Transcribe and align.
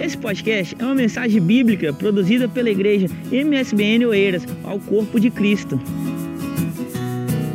Esse 0.00 0.16
podcast 0.18 0.76
é 0.78 0.84
uma 0.84 0.94
mensagem 0.94 1.40
bíblica 1.40 1.92
produzida 1.92 2.46
pela 2.48 2.68
igreja 2.68 3.06
MSBN 3.32 4.06
Oeiras 4.06 4.44
ao 4.62 4.78
corpo 4.78 5.18
de 5.18 5.30
Cristo. 5.30 5.80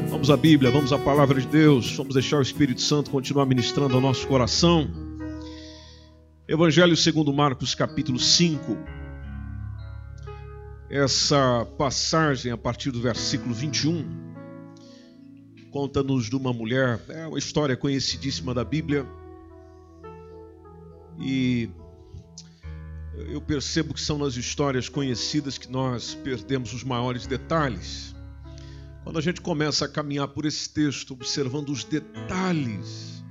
Vamos 0.10 0.32
à 0.32 0.36
Bíblia, 0.36 0.72
vamos 0.72 0.92
à 0.92 0.98
palavra 0.98 1.40
de 1.40 1.48
Deus, 1.48 1.96
vamos 1.96 2.16
deixar 2.16 2.38
o 2.38 2.42
Espírito 2.42 2.82
Santo 2.82 3.12
continuar 3.12 3.46
ministrando 3.46 3.96
ao 3.96 4.02
nosso 4.02 4.28
coração. 4.28 4.90
Evangelho 6.48 6.96
segundo 6.98 7.32
Marcos, 7.32 7.76
capítulo 7.76 8.20
5. 8.20 8.78
Essa 10.90 11.66
passagem 11.78 12.52
a 12.52 12.58
partir 12.58 12.92
do 12.92 13.00
versículo 13.00 13.54
21 13.54 14.32
conta-nos 15.72 16.30
de 16.30 16.36
uma 16.36 16.52
mulher, 16.52 17.00
é 17.08 17.26
uma 17.26 17.40
história 17.40 17.78
conhecidíssima 17.78 18.54
da 18.54 18.64
Bíblia. 18.64 19.06
E 21.20 21.70
eu 23.30 23.42
percebo 23.42 23.94
que 23.94 24.02
são 24.02 24.18
nas 24.18 24.36
histórias 24.36 24.90
conhecidas 24.90 25.58
que 25.58 25.70
nós 25.70 26.14
perdemos 26.14 26.74
os 26.74 26.84
maiores 26.84 27.26
detalhes. 27.28 28.16
Quando 29.04 29.18
a 29.18 29.22
gente 29.22 29.42
começa 29.42 29.86
a 29.86 29.88
caminhar 29.88 30.28
por 30.28 30.46
esse 30.46 30.70
texto, 30.70 31.14
observando 31.14 31.70
os 31.70 31.84
detalhes, 31.84 33.24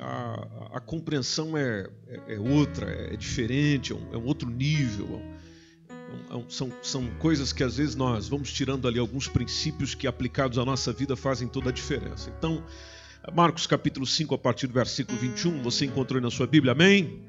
a, 0.00 0.76
a 0.76 0.80
compreensão 0.80 1.56
é, 1.56 1.88
é, 2.08 2.34
é, 2.34 2.38
outra, 2.38 2.90
é 2.90 3.16
diferente, 3.16 3.92
é 3.92 3.94
um, 3.96 4.14
é 4.14 4.16
um 4.16 4.24
outro 4.24 4.48
nível. 4.48 5.20
É 6.30 6.34
um, 6.34 6.48
são, 6.48 6.72
são 6.82 7.06
coisas 7.18 7.52
que 7.52 7.62
às 7.62 7.76
vezes 7.76 7.94
nós 7.94 8.28
vamos 8.28 8.52
tirando 8.52 8.88
ali 8.88 8.98
alguns 8.98 9.28
princípios 9.28 9.94
que 9.94 10.06
aplicados 10.06 10.58
à 10.58 10.64
nossa 10.64 10.92
vida 10.92 11.16
fazem 11.16 11.48
toda 11.48 11.70
a 11.70 11.72
diferença. 11.72 12.32
Então, 12.36 12.64
Marcos 13.34 13.66
capítulo 13.66 14.06
5, 14.06 14.34
a 14.34 14.38
partir 14.38 14.66
do 14.66 14.72
versículo 14.72 15.18
21, 15.18 15.62
você 15.62 15.84
encontrou 15.84 16.18
aí 16.18 16.22
na 16.22 16.30
sua 16.30 16.46
Bíblia, 16.46 16.72
amém? 16.72 17.22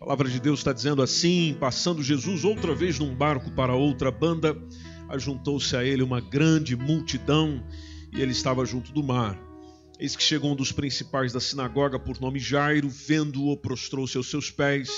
A 0.00 0.04
palavra 0.04 0.28
de 0.28 0.38
Deus 0.38 0.60
está 0.60 0.72
dizendo 0.72 1.02
assim: 1.02 1.56
passando 1.58 2.04
Jesus 2.04 2.44
outra 2.44 2.72
vez 2.72 3.00
num 3.00 3.12
barco 3.12 3.50
para 3.50 3.74
outra 3.74 4.12
banda, 4.12 4.56
ajuntou-se 5.08 5.76
a 5.76 5.82
ele 5.82 6.04
uma 6.04 6.20
grande 6.20 6.76
multidão 6.76 7.60
e 8.12 8.22
ele 8.22 8.30
estava 8.30 8.64
junto 8.64 8.92
do 8.92 9.02
mar. 9.02 9.36
Eis 9.98 10.14
que 10.14 10.22
chegou 10.22 10.52
um 10.52 10.56
dos 10.56 10.70
principais 10.70 11.32
da 11.32 11.40
sinagoga, 11.40 11.98
por 11.98 12.20
nome 12.20 12.38
Jairo, 12.38 12.88
vendo-o, 12.88 13.56
prostrou-se 13.56 14.16
aos 14.16 14.30
seus 14.30 14.52
pés, 14.52 14.88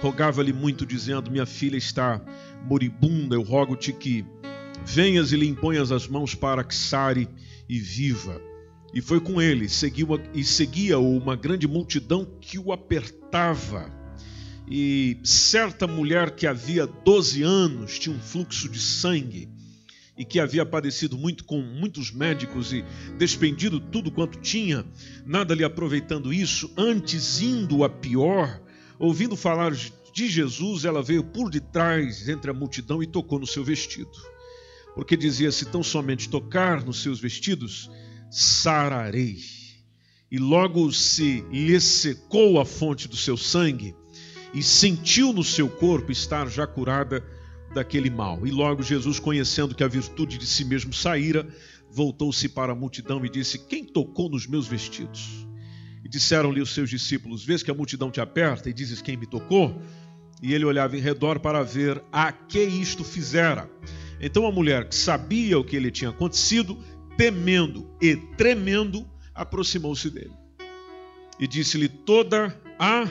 rogava-lhe 0.00 0.52
muito, 0.52 0.86
dizendo: 0.86 1.32
Minha 1.32 1.46
filha 1.46 1.76
está 1.76 2.24
moribunda, 2.64 3.34
eu 3.34 3.42
rogo-te 3.42 3.92
que 3.92 4.24
venhas 4.86 5.32
e 5.32 5.36
lhe 5.36 5.48
imponhas 5.48 5.90
as 5.90 6.06
mãos 6.06 6.36
para 6.36 6.62
que 6.62 6.76
sare 6.76 7.28
e 7.68 7.80
viva. 7.80 8.40
E 8.94 9.00
foi 9.00 9.18
com 9.18 9.42
ele, 9.42 9.68
seguiu, 9.68 10.08
e 10.32 10.44
seguia-o 10.44 11.18
uma 11.18 11.34
grande 11.34 11.66
multidão 11.66 12.24
que 12.40 12.56
o 12.56 12.72
apertava 12.72 13.97
e 14.70 15.18
certa 15.24 15.86
mulher 15.86 16.32
que 16.32 16.46
havia 16.46 16.86
12 16.86 17.42
anos 17.42 17.98
tinha 17.98 18.14
um 18.14 18.20
fluxo 18.20 18.68
de 18.68 18.78
sangue 18.78 19.48
e 20.16 20.24
que 20.24 20.40
havia 20.40 20.66
padecido 20.66 21.16
muito 21.16 21.44
com 21.44 21.60
muitos 21.60 22.10
médicos 22.10 22.72
e 22.72 22.84
despendido 23.16 23.78
tudo 23.78 24.10
quanto 24.10 24.40
tinha, 24.40 24.84
nada 25.24 25.54
lhe 25.54 25.62
aproveitando 25.62 26.32
isso, 26.32 26.70
antes 26.76 27.40
indo 27.40 27.84
a 27.84 27.88
pior, 27.88 28.60
ouvindo 28.98 29.36
falar 29.36 29.72
de 29.72 30.28
Jesus, 30.28 30.84
ela 30.84 31.02
veio 31.02 31.22
por 31.22 31.48
detrás 31.48 32.28
entre 32.28 32.50
a 32.50 32.54
multidão 32.54 33.00
e 33.00 33.06
tocou 33.06 33.38
no 33.38 33.46
seu 33.46 33.62
vestido. 33.62 34.10
Porque 34.94 35.16
dizia: 35.16 35.52
Se 35.52 35.66
tão 35.66 35.82
somente 35.84 36.28
tocar 36.28 36.84
nos 36.84 37.00
seus 37.00 37.20
vestidos, 37.20 37.88
sararei. 38.28 39.38
E 40.28 40.38
logo 40.38 40.92
se 40.92 41.44
lhe 41.52 41.80
secou 41.80 42.60
a 42.60 42.64
fonte 42.64 43.06
do 43.06 43.16
seu 43.16 43.36
sangue 43.36 43.94
e 44.52 44.62
sentiu 44.62 45.32
no 45.32 45.44
seu 45.44 45.68
corpo 45.68 46.10
estar 46.10 46.48
já 46.48 46.66
curada 46.66 47.24
daquele 47.74 48.10
mal. 48.10 48.46
E 48.46 48.50
logo 48.50 48.82
Jesus, 48.82 49.18
conhecendo 49.18 49.74
que 49.74 49.84
a 49.84 49.88
virtude 49.88 50.38
de 50.38 50.46
si 50.46 50.64
mesmo 50.64 50.92
saíra, 50.92 51.46
voltou-se 51.90 52.48
para 52.48 52.72
a 52.72 52.76
multidão 52.76 53.24
e 53.24 53.28
disse: 53.28 53.58
Quem 53.58 53.84
tocou 53.84 54.28
nos 54.28 54.46
meus 54.46 54.66
vestidos? 54.66 55.46
E 56.04 56.08
disseram-lhe 56.08 56.60
os 56.60 56.72
seus 56.72 56.88
discípulos: 56.88 57.44
Vês 57.44 57.62
que 57.62 57.70
a 57.70 57.74
multidão 57.74 58.10
te 58.10 58.20
aperta 58.20 58.70
e 58.70 58.72
dizes: 58.72 59.02
Quem 59.02 59.16
me 59.16 59.26
tocou? 59.26 59.80
E 60.42 60.54
ele 60.54 60.64
olhava 60.64 60.96
em 60.96 61.00
redor 61.00 61.40
para 61.40 61.62
ver 61.62 62.02
a 62.12 62.30
que 62.30 62.62
isto 62.62 63.02
fizera. 63.02 63.68
Então 64.20 64.46
a 64.46 64.52
mulher, 64.52 64.88
que 64.88 64.94
sabia 64.94 65.58
o 65.58 65.64
que 65.64 65.78
lhe 65.78 65.90
tinha 65.90 66.10
acontecido, 66.10 66.78
temendo 67.16 67.88
e 68.00 68.16
tremendo, 68.16 69.06
aproximou-se 69.34 70.08
dele 70.10 70.32
e 71.38 71.46
disse-lhe 71.46 71.88
toda 71.88 72.54
a 72.78 73.06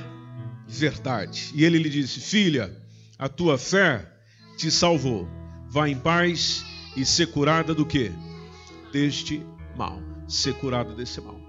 verdade. 0.67 1.51
E 1.55 1.63
ele 1.63 1.77
lhe 1.77 1.89
disse: 1.89 2.19
Filha, 2.19 2.75
a 3.17 3.29
tua 3.29 3.57
fé 3.57 4.05
te 4.57 4.69
salvou. 4.69 5.27
Vá 5.69 5.87
em 5.87 5.97
paz 5.97 6.65
e 6.95 7.05
ser 7.05 7.27
curada 7.27 7.73
do 7.73 7.85
que? 7.85 8.11
Deste 8.91 9.41
mal. 9.75 10.01
Ser 10.27 10.53
curada 10.55 10.93
desse 10.93 11.21
mal. 11.21 11.39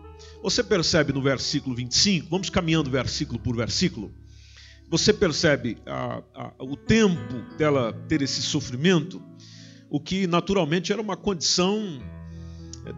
Você 0.42 0.62
percebe 0.62 1.12
no 1.12 1.20
versículo 1.20 1.74
25, 1.74 2.28
vamos 2.30 2.48
caminhando 2.48 2.90
versículo 2.90 3.40
por 3.40 3.56
versículo. 3.56 4.12
Você 4.88 5.12
percebe 5.12 5.76
a, 5.84 6.22
a, 6.34 6.52
o 6.60 6.76
tempo 6.76 7.56
dela 7.56 7.92
ter 8.08 8.22
esse 8.22 8.40
sofrimento, 8.40 9.22
o 9.90 10.00
que 10.00 10.26
naturalmente 10.26 10.92
era 10.92 11.02
uma 11.02 11.16
condição 11.16 12.00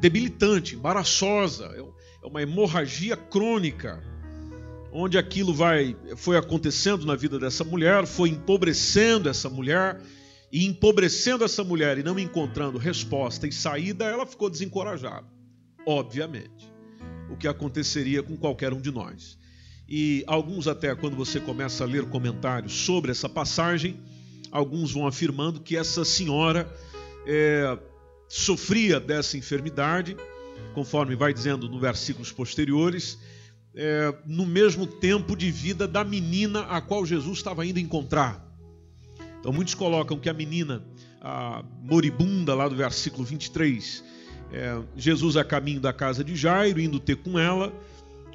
debilitante, 0.00 0.76
embaraçosa, 0.76 1.66
é, 1.74 1.80
é 1.80 2.26
uma 2.26 2.42
hemorragia 2.42 3.16
crônica 3.16 4.02
onde 4.92 5.18
aquilo 5.18 5.54
vai 5.54 5.96
foi 6.16 6.36
acontecendo 6.36 7.06
na 7.06 7.14
vida 7.14 7.38
dessa 7.38 7.64
mulher, 7.64 8.06
foi 8.06 8.30
empobrecendo 8.30 9.28
essa 9.28 9.48
mulher, 9.48 10.00
e 10.52 10.66
empobrecendo 10.66 11.44
essa 11.44 11.62
mulher 11.62 11.98
e 11.98 12.02
não 12.02 12.18
encontrando 12.18 12.76
resposta 12.76 13.46
e 13.46 13.52
saída, 13.52 14.04
ela 14.04 14.26
ficou 14.26 14.50
desencorajada. 14.50 15.26
Obviamente. 15.86 16.70
O 17.30 17.36
que 17.36 17.46
aconteceria 17.46 18.22
com 18.22 18.36
qualquer 18.36 18.72
um 18.72 18.80
de 18.80 18.90
nós. 18.90 19.38
E 19.88 20.24
alguns 20.26 20.66
até 20.66 20.94
quando 20.94 21.16
você 21.16 21.38
começa 21.38 21.84
a 21.84 21.86
ler 21.86 22.04
comentários 22.06 22.72
sobre 22.72 23.12
essa 23.12 23.28
passagem, 23.28 24.00
alguns 24.50 24.92
vão 24.92 25.06
afirmando 25.06 25.60
que 25.60 25.76
essa 25.76 26.04
senhora 26.04 26.68
é, 27.24 27.78
sofria 28.28 28.98
dessa 28.98 29.38
enfermidade, 29.38 30.16
conforme 30.74 31.14
vai 31.14 31.32
dizendo 31.32 31.68
no 31.68 31.78
versículos 31.78 32.32
posteriores, 32.32 33.18
é, 33.74 34.14
no 34.26 34.44
mesmo 34.44 34.86
tempo 34.86 35.36
de 35.36 35.50
vida 35.50 35.86
da 35.86 36.04
menina 36.04 36.62
a 36.62 36.80
qual 36.80 37.04
Jesus 37.06 37.38
estava 37.38 37.64
indo 37.64 37.78
encontrar. 37.78 38.44
Então, 39.38 39.52
muitos 39.52 39.74
colocam 39.74 40.18
que 40.18 40.28
a 40.28 40.34
menina, 40.34 40.84
a 41.20 41.64
moribunda, 41.82 42.54
lá 42.54 42.68
do 42.68 42.76
versículo 42.76 43.24
23, 43.24 44.04
é, 44.52 44.78
Jesus 44.96 45.36
a 45.36 45.44
caminho 45.44 45.80
da 45.80 45.92
casa 45.92 46.22
de 46.22 46.36
Jairo, 46.36 46.80
indo 46.80 46.98
ter 47.00 47.16
com 47.16 47.38
ela. 47.38 47.72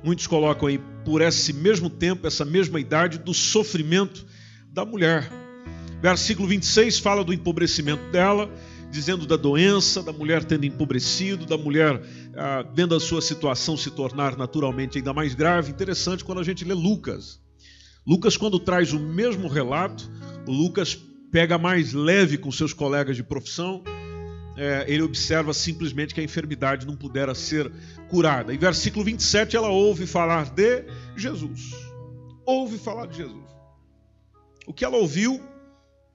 Muitos 0.04 0.28
colocam 0.28 0.68
aí, 0.68 0.80
por 1.04 1.22
esse 1.22 1.54
mesmo 1.54 1.90
tempo, 1.90 2.26
essa 2.26 2.46
mesma 2.46 2.80
idade, 2.80 3.20
do 3.20 3.34
sofrimento 3.34 4.26
da 4.72 4.86
mulher. 4.86 5.30
Versículo 6.02 6.48
26 6.48 7.00
fala 7.00 7.24
do 7.24 7.34
empobrecimento 7.34 8.12
dela 8.12 8.50
dizendo 8.96 9.26
da 9.26 9.36
doença, 9.36 10.02
da 10.02 10.14
mulher 10.14 10.46
tendo 10.46 10.66
empobrecido, 10.66 11.46
da 11.46 11.58
mulher 11.58 12.02
ah, 12.34 12.66
vendo 12.74 12.96
a 12.96 13.00
sua 13.00 13.22
situação 13.22 13.76
se 13.76 13.92
tornar 13.92 14.38
naturalmente 14.38 14.98
ainda 14.98 15.14
mais 15.14 15.36
grave. 15.36 15.70
Interessante 15.70 16.24
quando 16.24 16.40
a 16.40 16.44
gente 16.44 16.64
lê 16.64 16.74
Lucas. 16.74 17.42
Lucas, 18.08 18.38
quando 18.38 18.58
traz 18.58 18.94
o 18.94 19.00
mesmo 19.00 19.50
relato, 19.50 20.10
Lucas 20.48 20.98
pega 21.30 21.58
mais 21.58 21.92
leve 21.92 22.38
com 22.38 22.50
seus 22.54 22.72
colegas 22.72 23.18
de 23.18 23.24
profissão. 23.24 23.84
É, 24.56 24.86
ele 24.88 25.02
observa 25.02 25.54
simplesmente 25.54 26.14
que 26.14 26.22
a 26.22 26.24
enfermidade 26.24 26.88
não 26.88 26.96
pudera 26.96 27.36
ser 27.36 27.70
curada. 28.08 28.54
Em 28.54 28.58
versículo 28.58 29.04
27, 29.04 29.58
ela 29.58 29.68
ouve 29.68 30.08
falar 30.08 30.52
de 30.52 30.86
Jesus. 31.18 31.72
Ouve 32.46 32.78
falar 32.78 33.08
de 33.08 33.18
Jesus. 33.18 33.44
O 34.66 34.74
que 34.74 34.86
ela 34.86 34.96
ouviu 34.96 35.42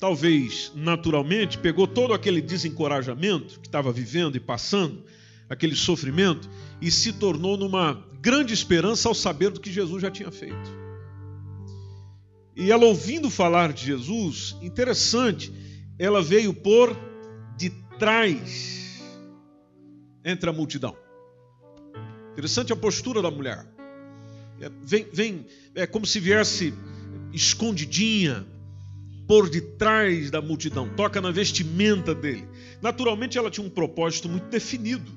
talvez 0.01 0.73
naturalmente, 0.75 1.59
pegou 1.59 1.87
todo 1.87 2.15
aquele 2.15 2.41
desencorajamento 2.41 3.61
que 3.61 3.69
estava 3.69 3.93
vivendo 3.93 4.35
e 4.35 4.41
passando, 4.41 5.05
aquele 5.49 5.77
sofrimento, 5.77 6.49
e 6.81 6.91
se 6.91 7.13
tornou 7.13 7.57
numa 7.59 8.03
grande 8.21 8.55
esperança 8.55 9.09
ao 9.09 9.15
saber 9.15 9.51
do 9.51 9.61
que 9.61 9.71
Jesus 9.71 10.01
já 10.01 10.11
tinha 10.11 10.31
feito. 10.31 10.81
E 12.57 12.73
ela 12.73 12.87
ouvindo 12.87 13.29
falar 13.29 13.73
de 13.75 13.85
Jesus, 13.85 14.57
interessante, 14.63 15.53
ela 15.99 16.23
veio 16.23 16.55
por 16.55 16.97
de 17.57 17.71
trás 17.99 19.03
entre 20.25 20.49
a 20.49 20.53
multidão. 20.53 20.97
Interessante 22.33 22.73
a 22.73 22.77
postura 22.77 23.21
da 23.21 23.31
mulher. 23.31 23.67
É, 24.61 24.71
vem, 24.83 25.07
vem, 25.13 25.47
é 25.75 25.87
como 25.87 26.07
se 26.07 26.21
viesse 26.21 26.73
escondidinha, 27.33 28.47
por 29.31 29.49
detrás 29.49 30.29
da 30.29 30.43
multidão, 30.43 30.89
toca 30.97 31.21
na 31.21 31.31
vestimenta 31.31 32.13
dele. 32.13 32.49
Naturalmente, 32.83 33.39
ela 33.39 33.49
tinha 33.49 33.65
um 33.65 33.71
propósito 33.71 34.29
muito 34.29 34.49
definido 34.49 35.09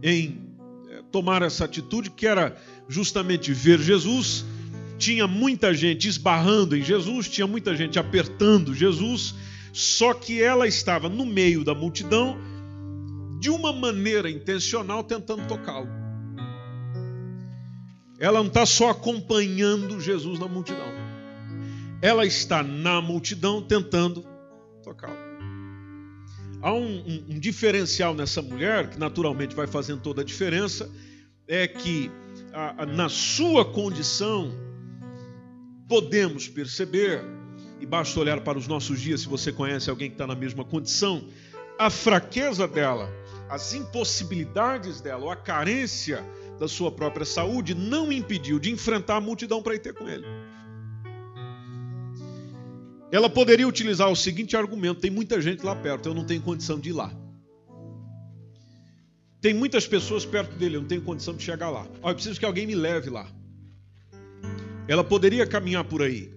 em 0.00 0.46
eh, 0.88 1.02
tomar 1.10 1.42
essa 1.42 1.64
atitude, 1.64 2.10
que 2.10 2.24
era 2.24 2.56
justamente 2.88 3.52
ver 3.52 3.80
Jesus 3.80 4.44
tinha 4.96 5.26
muita 5.26 5.74
gente 5.74 6.06
esbarrando 6.06 6.76
em 6.76 6.82
Jesus, 6.82 7.28
tinha 7.28 7.48
muita 7.48 7.74
gente 7.74 7.98
apertando 7.98 8.72
Jesus, 8.72 9.34
só 9.72 10.14
que 10.14 10.40
ela 10.40 10.68
estava 10.68 11.08
no 11.08 11.26
meio 11.26 11.64
da 11.64 11.74
multidão, 11.74 12.38
de 13.40 13.50
uma 13.50 13.72
maneira 13.72 14.30
intencional, 14.30 15.02
tentando 15.02 15.48
tocá-lo. 15.48 15.88
Ela 18.20 18.38
não 18.38 18.46
está 18.46 18.64
só 18.64 18.90
acompanhando 18.90 20.00
Jesus 20.00 20.38
na 20.38 20.46
multidão, 20.46 21.05
ela 22.00 22.26
está 22.26 22.62
na 22.62 23.00
multidão 23.00 23.62
tentando 23.62 24.24
tocá-lo. 24.82 25.26
Há 26.62 26.72
um, 26.72 26.98
um, 26.98 27.26
um, 27.30 27.38
diferencial 27.38 28.14
nessa 28.14 28.42
mulher, 28.42 28.90
que 28.90 28.98
naturalmente 28.98 29.54
vai 29.54 29.66
fazendo 29.66 30.00
toda 30.00 30.22
a 30.22 30.24
diferença, 30.24 30.90
é 31.46 31.66
que 31.66 32.10
a, 32.52 32.82
a, 32.82 32.86
na 32.86 33.08
sua 33.08 33.64
condição, 33.64 34.52
podemos 35.88 36.48
perceber, 36.48 37.22
e 37.80 37.86
basta 37.86 38.18
olhar 38.18 38.40
para 38.40 38.58
os 38.58 38.66
nossos 38.66 39.00
dias 39.00 39.20
se 39.20 39.28
você 39.28 39.52
conhece 39.52 39.90
alguém 39.90 40.08
que 40.08 40.14
está 40.14 40.26
na 40.26 40.34
mesma 40.34 40.64
condição, 40.64 41.28
a 41.78 41.90
fraqueza 41.90 42.66
dela, 42.66 43.10
as 43.48 43.74
impossibilidades 43.74 45.00
dela, 45.00 45.24
ou 45.24 45.30
a 45.30 45.36
carência 45.36 46.24
da 46.58 46.66
sua 46.66 46.90
própria 46.90 47.26
saúde, 47.26 47.74
não 47.74 48.10
impediu 48.10 48.58
de 48.58 48.70
enfrentar 48.70 49.16
a 49.16 49.20
multidão 49.20 49.62
para 49.62 49.74
ir 49.74 49.80
ter 49.80 49.92
com 49.92 50.08
ele. 50.08 50.26
Ela 53.10 53.30
poderia 53.30 53.66
utilizar 53.66 54.10
o 54.10 54.16
seguinte 54.16 54.56
argumento: 54.56 55.00
tem 55.00 55.10
muita 55.10 55.40
gente 55.40 55.64
lá 55.64 55.74
perto, 55.74 56.08
eu 56.08 56.14
não 56.14 56.24
tenho 56.24 56.42
condição 56.42 56.78
de 56.78 56.90
ir 56.90 56.92
lá. 56.92 57.12
Tem 59.40 59.54
muitas 59.54 59.86
pessoas 59.86 60.24
perto 60.24 60.56
dele, 60.56 60.76
eu 60.76 60.80
não 60.80 60.88
tenho 60.88 61.02
condição 61.02 61.34
de 61.34 61.42
chegar 61.42 61.70
lá. 61.70 61.86
Oh, 62.02 62.08
eu 62.08 62.14
preciso 62.14 62.40
que 62.40 62.46
alguém 62.46 62.66
me 62.66 62.74
leve 62.74 63.10
lá. 63.10 63.28
Ela 64.88 65.04
poderia 65.04 65.46
caminhar 65.46 65.84
por 65.84 66.02
aí. 66.02 66.32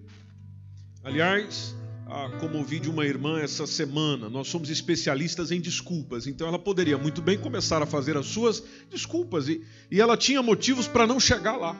Aliás, 1.04 1.76
ah, 2.06 2.30
como 2.40 2.58
ouvi 2.58 2.80
de 2.80 2.90
uma 2.90 3.06
irmã 3.06 3.40
essa 3.40 3.66
semana, 3.66 4.30
nós 4.30 4.48
somos 4.48 4.70
especialistas 4.70 5.52
em 5.52 5.62
desculpas, 5.62 6.28
então 6.28 6.48
ela 6.48 6.60
poderia 6.60 6.98
muito 6.98 7.22
bem 7.22 7.38
começar 7.38 7.82
a 7.82 7.86
fazer 7.86 8.18
as 8.18 8.26
suas 8.26 8.64
desculpas 8.90 9.48
e, 9.48 9.64
e 9.90 10.02
ela 10.02 10.18
tinha 10.18 10.42
motivos 10.42 10.88
para 10.88 11.08
não 11.08 11.20
chegar 11.20 11.56
lá. 11.56 11.76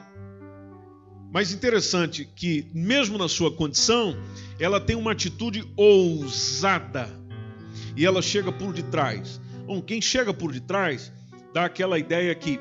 Mas 1.32 1.52
interessante 1.52 2.24
que, 2.24 2.66
mesmo 2.74 3.16
na 3.16 3.28
sua 3.28 3.52
condição, 3.52 4.16
ela 4.58 4.80
tem 4.80 4.96
uma 4.96 5.12
atitude 5.12 5.64
ousada 5.76 7.08
e 7.96 8.04
ela 8.04 8.20
chega 8.20 8.50
por 8.50 8.72
detrás. 8.72 9.40
Bom, 9.64 9.80
quem 9.80 10.02
chega 10.02 10.34
por 10.34 10.52
detrás 10.52 11.12
dá 11.54 11.66
aquela 11.66 11.98
ideia 11.98 12.34
que, 12.34 12.58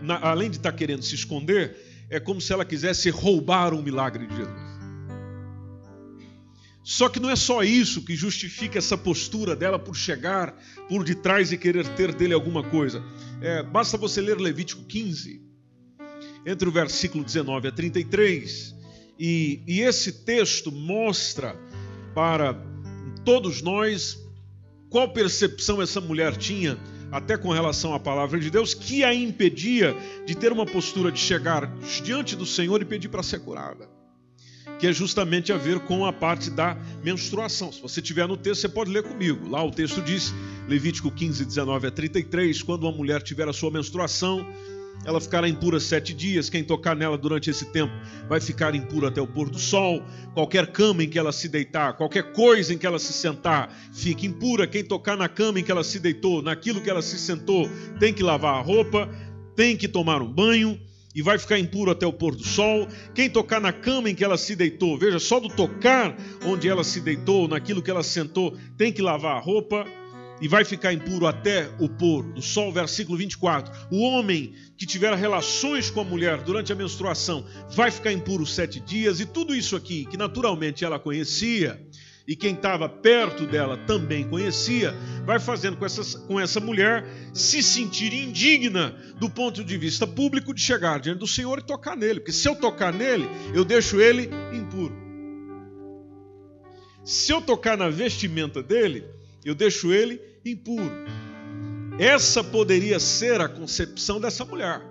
na, 0.00 0.18
além 0.18 0.48
de 0.50 0.56
estar 0.56 0.72
tá 0.72 0.78
querendo 0.78 1.02
se 1.02 1.14
esconder, 1.14 1.76
é 2.08 2.18
como 2.18 2.40
se 2.40 2.52
ela 2.52 2.64
quisesse 2.64 3.10
roubar 3.10 3.74
um 3.74 3.82
milagre 3.82 4.26
de 4.26 4.34
Jesus. 4.34 4.66
Só 6.82 7.08
que 7.08 7.20
não 7.20 7.28
é 7.28 7.36
só 7.36 7.62
isso 7.64 8.02
que 8.02 8.14
justifica 8.14 8.78
essa 8.78 8.96
postura 8.96 9.54
dela 9.56 9.78
por 9.78 9.94
chegar 9.94 10.56
por 10.88 11.04
detrás 11.04 11.52
e 11.52 11.58
querer 11.58 11.86
ter 11.88 12.14
dele 12.14 12.32
alguma 12.32 12.62
coisa. 12.62 13.02
É, 13.42 13.62
basta 13.62 13.98
você 13.98 14.20
ler 14.20 14.38
Levítico 14.38 14.84
15 14.84 15.46
entre 16.46 16.68
o 16.68 16.72
versículo 16.72 17.24
19 17.24 17.66
a 17.66 17.72
33, 17.72 18.76
e, 19.18 19.60
e 19.66 19.80
esse 19.80 20.12
texto 20.24 20.70
mostra 20.70 21.56
para 22.14 22.54
todos 23.24 23.60
nós 23.60 24.24
qual 24.88 25.08
percepção 25.08 25.82
essa 25.82 26.00
mulher 26.00 26.36
tinha, 26.36 26.78
até 27.10 27.36
com 27.36 27.50
relação 27.50 27.92
à 27.92 27.98
palavra 27.98 28.38
de 28.38 28.50
Deus, 28.50 28.72
que 28.72 29.02
a 29.02 29.12
impedia 29.12 29.96
de 30.24 30.36
ter 30.36 30.52
uma 30.52 30.64
postura 30.64 31.10
de 31.10 31.18
chegar 31.18 31.66
diante 32.04 32.36
do 32.36 32.46
Senhor 32.46 32.80
e 32.80 32.84
pedir 32.84 33.08
para 33.08 33.22
ser 33.22 33.40
curada. 33.40 33.88
Que 34.78 34.86
é 34.86 34.92
justamente 34.92 35.52
a 35.52 35.56
ver 35.56 35.80
com 35.80 36.04
a 36.04 36.12
parte 36.12 36.50
da 36.50 36.76
menstruação. 37.02 37.72
Se 37.72 37.80
você 37.80 38.00
tiver 38.02 38.28
no 38.28 38.36
texto, 38.36 38.60
você 38.62 38.68
pode 38.68 38.90
ler 38.90 39.02
comigo. 39.02 39.48
Lá 39.48 39.64
o 39.64 39.70
texto 39.70 40.02
diz, 40.02 40.32
Levítico 40.68 41.10
15, 41.10 41.44
19 41.44 41.86
a 41.86 41.90
33, 41.90 42.62
quando 42.62 42.84
uma 42.84 42.92
mulher 42.92 43.22
tiver 43.22 43.48
a 43.48 43.52
sua 43.52 43.70
menstruação, 43.70 44.46
ela 45.04 45.20
ficará 45.20 45.48
impura 45.48 45.78
sete 45.78 46.12
dias. 46.12 46.50
Quem 46.50 46.64
tocar 46.64 46.96
nela 46.96 47.16
durante 47.16 47.48
esse 47.48 47.66
tempo 47.66 47.92
vai 48.28 48.40
ficar 48.40 48.74
impuro 48.74 49.06
até 49.06 49.20
o 49.20 49.26
pôr 49.26 49.48
do 49.48 49.58
sol. 49.58 50.02
Qualquer 50.34 50.66
cama 50.68 51.04
em 51.04 51.08
que 51.08 51.18
ela 51.18 51.32
se 51.32 51.48
deitar, 51.48 51.96
qualquer 51.96 52.32
coisa 52.32 52.74
em 52.74 52.78
que 52.78 52.86
ela 52.86 52.98
se 52.98 53.12
sentar, 53.12 53.72
fique 53.92 54.26
impura. 54.26 54.66
Quem 54.66 54.84
tocar 54.84 55.16
na 55.16 55.28
cama 55.28 55.60
em 55.60 55.64
que 55.64 55.70
ela 55.70 55.84
se 55.84 55.98
deitou, 55.98 56.42
naquilo 56.42 56.80
que 56.80 56.90
ela 56.90 57.02
se 57.02 57.18
sentou, 57.18 57.68
tem 58.00 58.12
que 58.12 58.22
lavar 58.22 58.56
a 58.56 58.60
roupa, 58.60 59.08
tem 59.54 59.76
que 59.76 59.86
tomar 59.86 60.20
um 60.20 60.32
banho 60.32 60.80
e 61.14 61.22
vai 61.22 61.38
ficar 61.38 61.58
impuro 61.58 61.90
até 61.90 62.06
o 62.06 62.12
pôr 62.12 62.36
do 62.36 62.44
sol. 62.44 62.86
Quem 63.14 63.30
tocar 63.30 63.58
na 63.58 63.72
cama 63.72 64.10
em 64.10 64.14
que 64.14 64.22
ela 64.22 64.36
se 64.36 64.54
deitou, 64.54 64.98
veja, 64.98 65.18
só 65.18 65.40
do 65.40 65.48
tocar 65.48 66.14
onde 66.44 66.68
ela 66.68 66.84
se 66.84 67.00
deitou, 67.00 67.48
naquilo 67.48 67.80
que 67.80 67.90
ela 67.90 68.02
sentou, 68.02 68.54
tem 68.76 68.92
que 68.92 69.00
lavar 69.00 69.36
a 69.36 69.40
roupa 69.40 69.86
e 70.40 70.48
vai 70.48 70.64
ficar 70.64 70.92
impuro 70.92 71.26
até 71.26 71.70
o 71.78 71.88
pôr 71.88 72.24
do 72.32 72.42
sol. 72.42 72.72
Versículo 72.72 73.18
24: 73.18 73.72
O 73.90 74.00
homem 74.00 74.54
que 74.76 74.86
tiver 74.86 75.14
relações 75.14 75.90
com 75.90 76.00
a 76.00 76.04
mulher 76.04 76.42
durante 76.42 76.72
a 76.72 76.76
menstruação 76.76 77.46
vai 77.70 77.90
ficar 77.90 78.12
impuro 78.12 78.44
sete 78.46 78.80
dias, 78.80 79.20
e 79.20 79.26
tudo 79.26 79.54
isso 79.54 79.76
aqui, 79.76 80.04
que 80.04 80.16
naturalmente 80.16 80.84
ela 80.84 80.98
conhecia, 80.98 81.80
e 82.26 82.34
quem 82.34 82.54
estava 82.54 82.88
perto 82.88 83.46
dela 83.46 83.76
também 83.86 84.28
conhecia, 84.28 84.94
vai 85.24 85.38
fazendo 85.38 85.76
com 85.76 85.86
essa, 85.86 86.18
com 86.20 86.40
essa 86.40 86.58
mulher 86.58 87.06
se 87.32 87.62
sentir 87.62 88.12
indigna 88.12 88.96
do 89.18 89.30
ponto 89.30 89.62
de 89.62 89.78
vista 89.78 90.06
público 90.06 90.52
de 90.52 90.60
chegar 90.60 90.98
diante 90.98 91.20
do 91.20 91.26
Senhor 91.26 91.58
e 91.58 91.62
tocar 91.62 91.96
nele, 91.96 92.20
porque 92.20 92.32
se 92.32 92.48
eu 92.48 92.56
tocar 92.56 92.92
nele, 92.92 93.28
eu 93.54 93.64
deixo 93.64 94.00
ele 94.00 94.28
impuro. 94.52 95.06
Se 97.04 97.32
eu 97.32 97.40
tocar 97.40 97.78
na 97.78 97.88
vestimenta 97.88 98.60
dele, 98.60 99.04
eu 99.48 99.54
deixo 99.54 99.92
ele 99.92 100.20
impuro. 100.44 100.90
Essa 102.00 102.42
poderia 102.42 102.98
ser 102.98 103.40
a 103.40 103.48
concepção 103.48 104.20
dessa 104.20 104.44
mulher. 104.44 104.82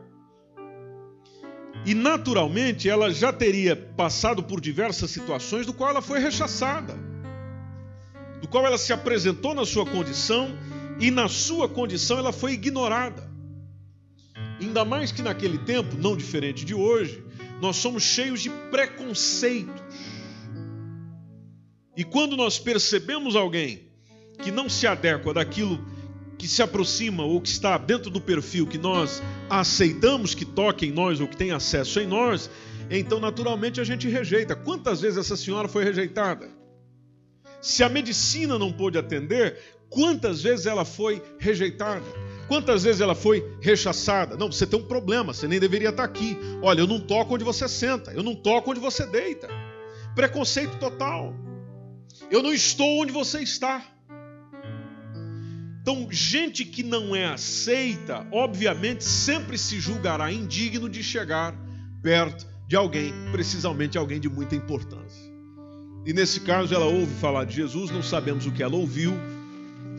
E 1.85 1.93
naturalmente 1.93 2.89
ela 2.89 3.11
já 3.11 3.33
teria 3.33 3.75
passado 3.75 4.41
por 4.41 4.61
diversas 4.61 5.11
situações 5.11 5.65
do 5.65 5.73
qual 5.73 5.89
ela 5.89 6.01
foi 6.01 6.19
rechaçada, 6.19 6.97
do 8.41 8.47
qual 8.47 8.65
ela 8.65 8.77
se 8.77 8.93
apresentou 8.93 9.53
na 9.53 9.65
sua 9.65 9.85
condição 9.85 10.57
e 11.01 11.11
na 11.11 11.27
sua 11.27 11.67
condição 11.67 12.17
ela 12.17 12.31
foi 12.31 12.53
ignorada. 12.53 13.29
Ainda 14.61 14.85
mais 14.85 15.11
que 15.11 15.21
naquele 15.21 15.57
tempo, 15.59 15.97
não 15.97 16.15
diferente 16.15 16.63
de 16.63 16.73
hoje, 16.73 17.21
nós 17.61 17.75
somos 17.75 18.03
cheios 18.03 18.41
de 18.41 18.49
preconceitos. 18.71 19.83
E 21.95 22.05
quando 22.05 22.37
nós 22.37 22.57
percebemos 22.57 23.35
alguém 23.35 23.85
que 24.41 24.51
não 24.51 24.69
se 24.69 24.87
adequa 24.87 25.33
daquilo 25.33 25.83
que 26.37 26.47
se 26.47 26.61
aproxima 26.61 27.23
ou 27.23 27.39
que 27.41 27.49
está 27.49 27.77
dentro 27.77 28.09
do 28.09 28.19
perfil 28.19 28.67
que 28.67 28.77
nós 28.77 29.21
aceitamos 29.49 30.35
que 30.35 30.45
toque 30.45 30.85
em 30.85 30.91
nós 30.91 31.19
ou 31.19 31.27
que 31.27 31.37
tem 31.37 31.51
acesso 31.51 31.99
em 31.99 32.07
nós, 32.07 32.49
então 32.89 33.19
naturalmente 33.19 33.79
a 33.79 33.83
gente 33.83 34.07
rejeita. 34.07 34.55
Quantas 34.55 35.01
vezes 35.01 35.17
essa 35.17 35.35
senhora 35.35 35.67
foi 35.67 35.83
rejeitada? 35.83 36.49
Se 37.61 37.83
a 37.83 37.89
medicina 37.89 38.59
não 38.59 38.71
pôde 38.71 38.97
atender, 38.97 39.57
quantas 39.89 40.43
vezes 40.43 40.65
ela 40.65 40.85
foi 40.85 41.21
rejeitada? 41.39 42.05
Quantas 42.47 42.83
vezes 42.83 43.01
ela 43.01 43.15
foi 43.15 43.43
rechaçada? 43.59 44.37
Não, 44.37 44.51
você 44.51 44.67
tem 44.67 44.79
um 44.79 44.87
problema, 44.87 45.33
você 45.33 45.47
nem 45.47 45.59
deveria 45.59 45.89
estar 45.89 46.03
aqui. 46.03 46.37
Olha, 46.61 46.81
eu 46.81 46.87
não 46.87 46.99
toco 46.99 47.33
onde 47.33 47.43
você 47.43 47.67
senta, 47.67 48.11
eu 48.11 48.21
não 48.21 48.35
toco 48.35 48.69
onde 48.69 48.79
você 48.79 49.05
deita. 49.07 49.47
Preconceito 50.13 50.77
total. 50.77 51.33
Eu 52.29 52.43
não 52.43 52.53
estou 52.53 53.01
onde 53.01 53.11
você 53.11 53.39
está. 53.39 53.83
Então, 55.85 56.07
gente 56.09 56.65
que 56.65 56.81
não 56.81 57.15
é 57.15 57.27
aceita, 57.27 58.25
obviamente 58.31 59.03
sempre 59.03 59.55
se 59.55 59.79
julgará 59.79 60.31
indigno 60.31 60.89
de 60.89 61.03
chegar 61.03 61.55
perto 62.01 62.47
de 62.67 62.75
alguém, 62.75 63.13
precisamente 63.31 63.95
alguém 63.95 64.19
de 64.19 64.27
muita 64.27 64.55
importância. 64.55 65.31
E 66.03 66.11
nesse 66.11 66.39
caso, 66.39 66.73
ela 66.73 66.85
ouve 66.85 67.13
falar 67.21 67.45
de 67.45 67.57
Jesus, 67.57 67.91
não 67.91 68.01
sabemos 68.01 68.47
o 68.47 68.51
que 68.51 68.63
ela 68.63 68.75
ouviu. 68.75 69.13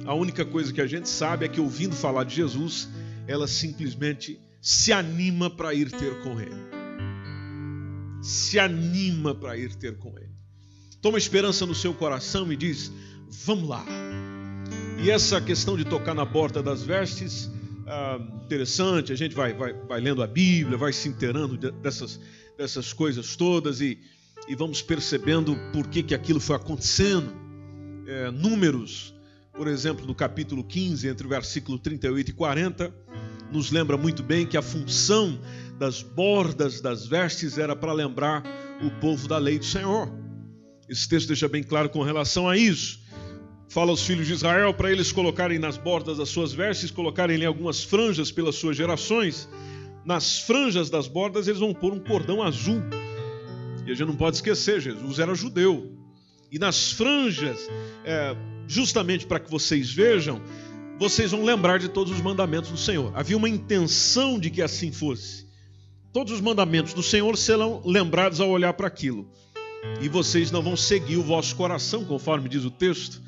A 0.05 0.12
única 0.12 0.45
coisa 0.45 0.73
que 0.73 0.81
a 0.81 0.88
gente 0.88 1.09
sabe 1.09 1.45
é 1.45 1.49
que 1.49 1.61
ouvindo 1.61 1.95
falar 1.95 2.25
de 2.25 2.35
Jesus, 2.35 2.88
ela 3.28 3.47
simplesmente 3.47 4.40
se 4.61 4.93
anima 4.93 5.49
para 5.49 5.73
ir 5.73 5.88
ter 5.93 6.21
com 6.23 6.40
ele. 6.40 6.66
Se 8.21 8.59
anima 8.59 9.37
para 9.37 9.57
ir 9.57 9.73
ter 9.76 9.97
com 9.99 10.19
ele. 10.19 10.35
Toma 11.00 11.16
esperança 11.16 11.64
no 11.64 11.76
seu 11.76 11.95
coração 11.95 12.52
e 12.52 12.57
diz: 12.57 12.90
Vamos 13.45 13.69
lá 13.69 13.87
e 14.99 15.11
essa 15.11 15.41
questão 15.41 15.76
de 15.76 15.85
tocar 15.85 16.15
na 16.15 16.25
porta 16.25 16.62
das 16.62 16.83
vestes, 16.83 17.50
ah, 17.87 18.19
interessante, 18.45 19.12
a 19.12 19.17
gente 19.17 19.35
vai, 19.35 19.53
vai, 19.53 19.73
vai 19.73 20.00
lendo 20.00 20.23
a 20.23 20.26
Bíblia, 20.26 20.76
vai 20.76 20.93
se 20.93 21.09
inteirando 21.09 21.57
dessas, 21.57 22.19
dessas 22.57 22.93
coisas 22.93 23.37
todas 23.37 23.81
e, 23.81 23.99
e 24.49 24.57
vamos 24.57 24.83
percebendo 24.83 25.57
por 25.73 25.87
que, 25.87 26.03
que 26.03 26.15
aquilo 26.15 26.41
foi 26.41 26.57
acontecendo. 26.57 27.33
É, 28.07 28.31
números, 28.31 29.15
por 29.53 29.69
exemplo, 29.69 30.07
no 30.07 30.15
capítulo 30.15 30.65
15, 30.65 31.09
entre 31.09 31.26
o 31.26 31.31
versículo 31.31 31.79
38 31.79 32.31
e 32.31 32.35
40, 32.35 32.95
nos 33.53 33.71
lembra 33.71 33.97
muito 33.97 34.23
bem 34.23 34.47
que 34.47 34.57
a 34.57 34.62
função 34.62 35.41
das 35.79 36.03
bordas 36.03 36.81
das 36.81 37.07
vestes 37.07 37.59
era 37.59 37.76
para 37.76 37.93
lembrar 37.93 38.43
o 38.83 38.91
povo 39.00 39.29
da 39.29 39.38
lei 39.38 39.59
do 39.59 39.65
Senhor. 39.65 40.11
Esse 40.88 41.09
texto 41.09 41.29
deixa 41.29 41.49
bem 41.49 41.62
claro 41.62 41.88
com 41.88 42.03
relação 42.03 42.49
a 42.49 42.57
isso. 42.57 43.06
Fala 43.68 43.90
aos 43.90 44.02
filhos 44.02 44.26
de 44.26 44.32
Israel 44.32 44.73
para 44.73 44.90
eles 44.90 45.12
colocarem 45.12 45.58
nas 45.58 45.76
bordas 45.76 46.18
das 46.18 46.28
suas 46.28 46.52
vestes, 46.52 46.90
colocarem 46.90 47.44
algumas 47.44 47.82
franjas 47.82 48.30
pelas 48.30 48.54
suas 48.54 48.76
gerações. 48.76 49.49
Nas 50.04 50.40
franjas 50.40 50.88
das 50.88 51.08
bordas 51.08 51.49
eles 51.49 51.61
vão 51.61 51.75
pôr 51.75 51.92
um 51.92 51.99
cordão 51.99 52.42
azul. 52.42 52.82
E 53.87 53.90
a 53.90 53.94
gente 53.94 54.06
não 54.06 54.16
pode 54.16 54.37
esquecer, 54.37 54.80
Jesus 54.80 55.18
era 55.18 55.35
judeu. 55.35 55.92
E 56.50 56.58
nas 56.58 56.92
franjas, 56.92 57.68
é, 58.04 58.37
justamente 58.66 59.26
para 59.26 59.40
que 59.40 59.50
vocês 59.50 59.90
vejam, 59.90 60.40
vocês 60.99 61.32
vão 61.32 61.44
lembrar 61.44 61.78
de 61.78 61.88
todos 61.88 62.12
os 62.12 62.20
mandamentos 62.20 62.70
do 62.70 62.78
Senhor. 62.78 63.12
Havia 63.14 63.37
uma 63.37 63.49
intenção 63.49 64.38
de 64.38 64.50
que 64.50 64.62
assim 64.62 64.92
fosse. 64.92 65.46
Todos 66.12 66.32
os 66.32 66.40
mandamentos 66.40 66.94
do 66.94 67.02
Senhor 67.02 67.37
serão 67.37 67.82
lembrados 67.85 68.40
ao 68.40 68.49
olhar 68.49 68.73
para 68.73 68.87
aquilo. 68.87 69.28
E 70.00 70.08
vocês 70.08 70.50
não 70.50 70.62
vão 70.62 70.76
seguir 70.76 71.16
o 71.16 71.23
vosso 71.23 71.54
coração, 71.54 72.04
conforme 72.04 72.49
diz 72.49 72.64
o 72.64 72.70
texto, 72.70 73.20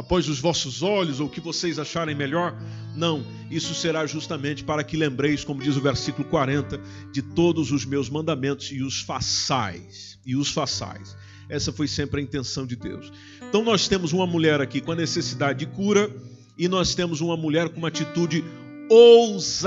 após 0.00 0.30
os 0.30 0.40
vossos 0.40 0.82
olhos 0.82 1.20
ou 1.20 1.26
o 1.26 1.30
que 1.30 1.42
vocês 1.42 1.78
acharem 1.78 2.14
melhor. 2.14 2.58
Não, 2.96 3.22
isso 3.50 3.74
será 3.74 4.06
justamente 4.06 4.64
para 4.64 4.82
que 4.82 4.96
lembreis, 4.96 5.44
como 5.44 5.62
diz 5.62 5.76
o 5.76 5.80
versículo 5.82 6.26
40, 6.26 6.80
de 7.12 7.20
todos 7.20 7.70
os 7.70 7.84
meus 7.84 8.08
mandamentos 8.08 8.72
e 8.72 8.82
os 8.82 9.02
façais. 9.02 10.18
E 10.24 10.34
os 10.34 10.50
façais. 10.50 11.14
Essa 11.50 11.70
foi 11.70 11.86
sempre 11.86 12.18
a 12.18 12.24
intenção 12.24 12.66
de 12.66 12.76
Deus. 12.76 13.12
Então 13.46 13.62
nós 13.62 13.88
temos 13.88 14.14
uma 14.14 14.26
mulher 14.26 14.62
aqui 14.62 14.80
com 14.80 14.92
a 14.92 14.96
necessidade 14.96 15.58
de 15.58 15.66
cura 15.66 16.10
e 16.56 16.66
nós 16.66 16.94
temos 16.94 17.20
uma 17.20 17.36
mulher 17.36 17.68
com 17.68 17.76
uma 17.76 17.88
atitude 17.88 18.42
ousadíssima. 18.88 19.60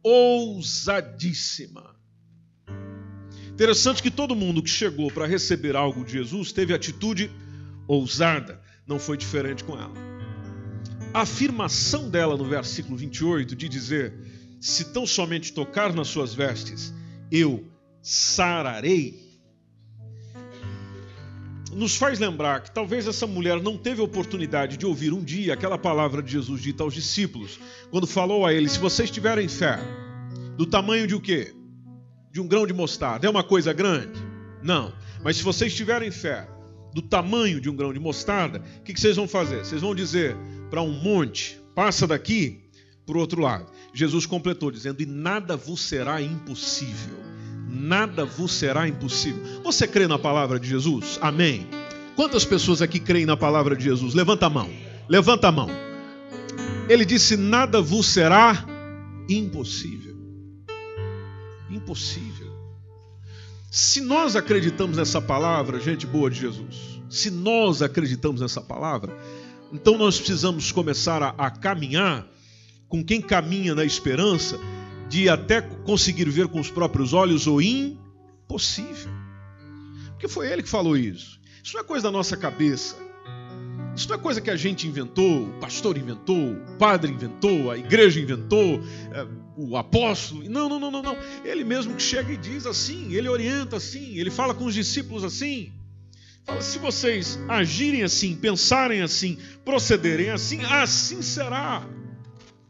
Ousadíssima. 0.00 1.92
Interessante 3.52 4.00
que 4.00 4.12
todo 4.12 4.36
mundo 4.36 4.62
que 4.62 4.70
chegou 4.70 5.10
para 5.10 5.26
receber 5.26 5.74
algo 5.74 6.04
de 6.04 6.12
Jesus 6.12 6.52
teve 6.52 6.72
atitude 6.72 7.28
ousada. 7.86 8.60
Não 8.86 8.98
foi 8.98 9.16
diferente 9.16 9.64
com 9.64 9.74
ela. 9.74 9.94
A 11.12 11.20
afirmação 11.22 12.10
dela 12.10 12.36
no 12.36 12.44
versículo 12.44 12.96
28 12.96 13.54
de 13.54 13.68
dizer: 13.68 14.14
Se 14.60 14.92
tão 14.92 15.06
somente 15.06 15.52
tocar 15.52 15.92
nas 15.92 16.08
suas 16.08 16.34
vestes, 16.34 16.92
eu 17.30 17.64
sararei 18.02 19.24
nos 21.74 21.96
faz 21.96 22.18
lembrar 22.18 22.62
que 22.62 22.70
talvez 22.70 23.06
essa 23.06 23.26
mulher 23.26 23.60
não 23.60 23.76
teve 23.76 24.00
oportunidade 24.00 24.76
de 24.76 24.86
ouvir 24.86 25.12
um 25.12 25.22
dia 25.22 25.54
aquela 25.54 25.76
palavra 25.76 26.22
de 26.22 26.30
Jesus 26.30 26.62
dita 26.62 26.84
aos 26.84 26.94
discípulos, 26.94 27.58
quando 27.90 28.06
falou 28.06 28.46
a 28.46 28.52
eles: 28.54 28.72
se 28.72 28.78
vocês 28.78 29.10
tiverem 29.10 29.48
fé, 29.48 29.78
do 30.56 30.64
tamanho 30.66 31.06
de 31.06 31.14
o 31.14 31.20
quê? 31.20 31.52
De 32.30 32.40
um 32.40 32.46
grão 32.46 32.66
de 32.66 32.72
mostarda. 32.72 33.26
É 33.26 33.30
uma 33.30 33.42
coisa 33.42 33.72
grande? 33.72 34.20
Não. 34.62 34.92
Mas 35.22 35.36
se 35.36 35.42
vocês 35.42 35.74
tiverem 35.74 36.10
fé 36.10 36.48
do 36.94 37.02
tamanho 37.02 37.60
de 37.60 37.68
um 37.68 37.76
grão 37.76 37.92
de 37.92 37.98
mostarda, 37.98 38.62
o 38.78 38.82
que, 38.82 38.94
que 38.94 39.00
vocês 39.00 39.16
vão 39.16 39.28
fazer? 39.28 39.64
Vocês 39.64 39.82
vão 39.82 39.94
dizer 39.94 40.36
para 40.70 40.80
um 40.80 40.92
monte, 40.92 41.60
passa 41.74 42.06
daqui 42.06 42.60
para 43.04 43.16
o 43.16 43.20
outro 43.20 43.42
lado. 43.42 43.66
Jesus 43.92 44.24
completou 44.24 44.70
dizendo: 44.70 45.02
e 45.02 45.06
nada 45.06 45.56
vos 45.56 45.82
será 45.82 46.22
impossível 46.22 47.24
nada 47.74 48.24
vos 48.24 48.52
será 48.52 48.86
impossível. 48.86 49.42
Você 49.62 49.86
crê 49.86 50.06
na 50.06 50.18
palavra 50.18 50.58
de 50.60 50.68
Jesus? 50.68 51.18
Amém. 51.20 51.66
Quantas 52.14 52.44
pessoas 52.44 52.80
aqui 52.80 53.00
creem 53.00 53.26
na 53.26 53.36
palavra 53.36 53.74
de 53.76 53.84
Jesus? 53.84 54.14
Levanta 54.14 54.46
a 54.46 54.50
mão. 54.50 54.70
Levanta 55.08 55.48
a 55.48 55.52
mão. 55.52 55.68
Ele 56.88 57.04
disse: 57.04 57.36
Nada 57.36 57.80
vos 57.80 58.06
será 58.06 58.64
impossível. 59.28 60.14
Impossível. 61.68 62.43
Se 63.76 64.00
nós 64.00 64.36
acreditamos 64.36 64.96
nessa 64.96 65.20
palavra, 65.20 65.80
gente 65.80 66.06
boa 66.06 66.30
de 66.30 66.38
Jesus, 66.38 67.00
se 67.10 67.28
nós 67.28 67.82
acreditamos 67.82 68.40
nessa 68.40 68.60
palavra, 68.60 69.12
então 69.72 69.98
nós 69.98 70.16
precisamos 70.16 70.70
começar 70.70 71.20
a, 71.20 71.30
a 71.30 71.50
caminhar 71.50 72.24
com 72.88 73.04
quem 73.04 73.20
caminha 73.20 73.74
na 73.74 73.84
esperança 73.84 74.60
de 75.08 75.28
até 75.28 75.60
conseguir 75.60 76.30
ver 76.30 76.46
com 76.46 76.60
os 76.60 76.70
próprios 76.70 77.12
olhos 77.12 77.48
o 77.48 77.60
impossível. 77.60 79.10
Porque 80.10 80.28
foi 80.28 80.52
ele 80.52 80.62
que 80.62 80.68
falou 80.68 80.96
isso. 80.96 81.40
Isso 81.60 81.74
não 81.74 81.80
é 81.80 81.84
coisa 81.84 82.04
da 82.04 82.12
nossa 82.12 82.36
cabeça. 82.36 82.94
Isso 83.96 84.08
não 84.08 84.16
é 84.16 84.18
coisa 84.18 84.40
que 84.40 84.50
a 84.50 84.56
gente 84.56 84.88
inventou, 84.88 85.44
o 85.44 85.52
pastor 85.60 85.96
inventou, 85.96 86.52
o 86.52 86.76
padre 86.78 87.12
inventou, 87.12 87.70
a 87.70 87.78
igreja 87.78 88.20
inventou, 88.20 88.80
é, 89.12 89.26
o 89.56 89.76
apóstolo. 89.76 90.42
Não, 90.48 90.68
não, 90.68 90.80
não, 90.80 90.90
não, 90.90 91.02
não. 91.02 91.16
Ele 91.44 91.62
mesmo 91.62 91.94
que 91.94 92.02
chega 92.02 92.32
e 92.32 92.36
diz 92.36 92.66
assim, 92.66 93.14
ele 93.14 93.28
orienta 93.28 93.76
assim, 93.76 94.18
ele 94.18 94.30
fala 94.30 94.52
com 94.52 94.64
os 94.64 94.74
discípulos 94.74 95.22
assim. 95.22 95.72
Fala, 96.44 96.60
se 96.60 96.78
vocês 96.78 97.38
agirem 97.48 98.02
assim, 98.02 98.34
pensarem 98.34 99.00
assim, 99.00 99.38
procederem 99.64 100.30
assim, 100.30 100.62
assim 100.64 101.22
será. 101.22 101.86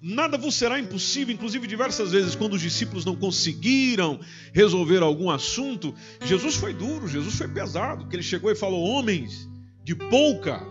Nada 0.03 0.37
vos 0.37 0.55
será 0.55 0.79
impossível, 0.79 1.35
inclusive 1.35 1.67
diversas 1.67 2.13
vezes, 2.13 2.35
quando 2.35 2.53
os 2.53 2.61
discípulos 2.61 3.07
não 3.07 3.17
conseguiram 3.17 4.21
resolver 4.53 5.03
algum 5.03 5.31
assunto, 5.31 5.95
Jesus 6.23 6.57
foi 6.57 6.75
duro, 6.75 7.09
Jesus 7.09 7.37
foi 7.37 7.49
pesado, 7.49 8.03
porque 8.03 8.17
ele 8.17 8.23
chegou 8.23 8.51
e 8.51 8.55
falou: 8.55 8.85
homens 8.85 9.49
de 9.83 9.95
pouca 9.95 10.63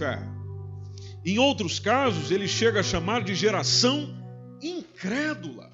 fé. 0.00 0.18
Em 1.24 1.38
outros 1.38 1.78
casos, 1.78 2.30
ele 2.30 2.48
chega 2.48 2.80
a 2.80 2.82
chamar 2.82 3.22
de 3.22 3.34
geração 3.34 4.16
incrédula. 4.62 5.70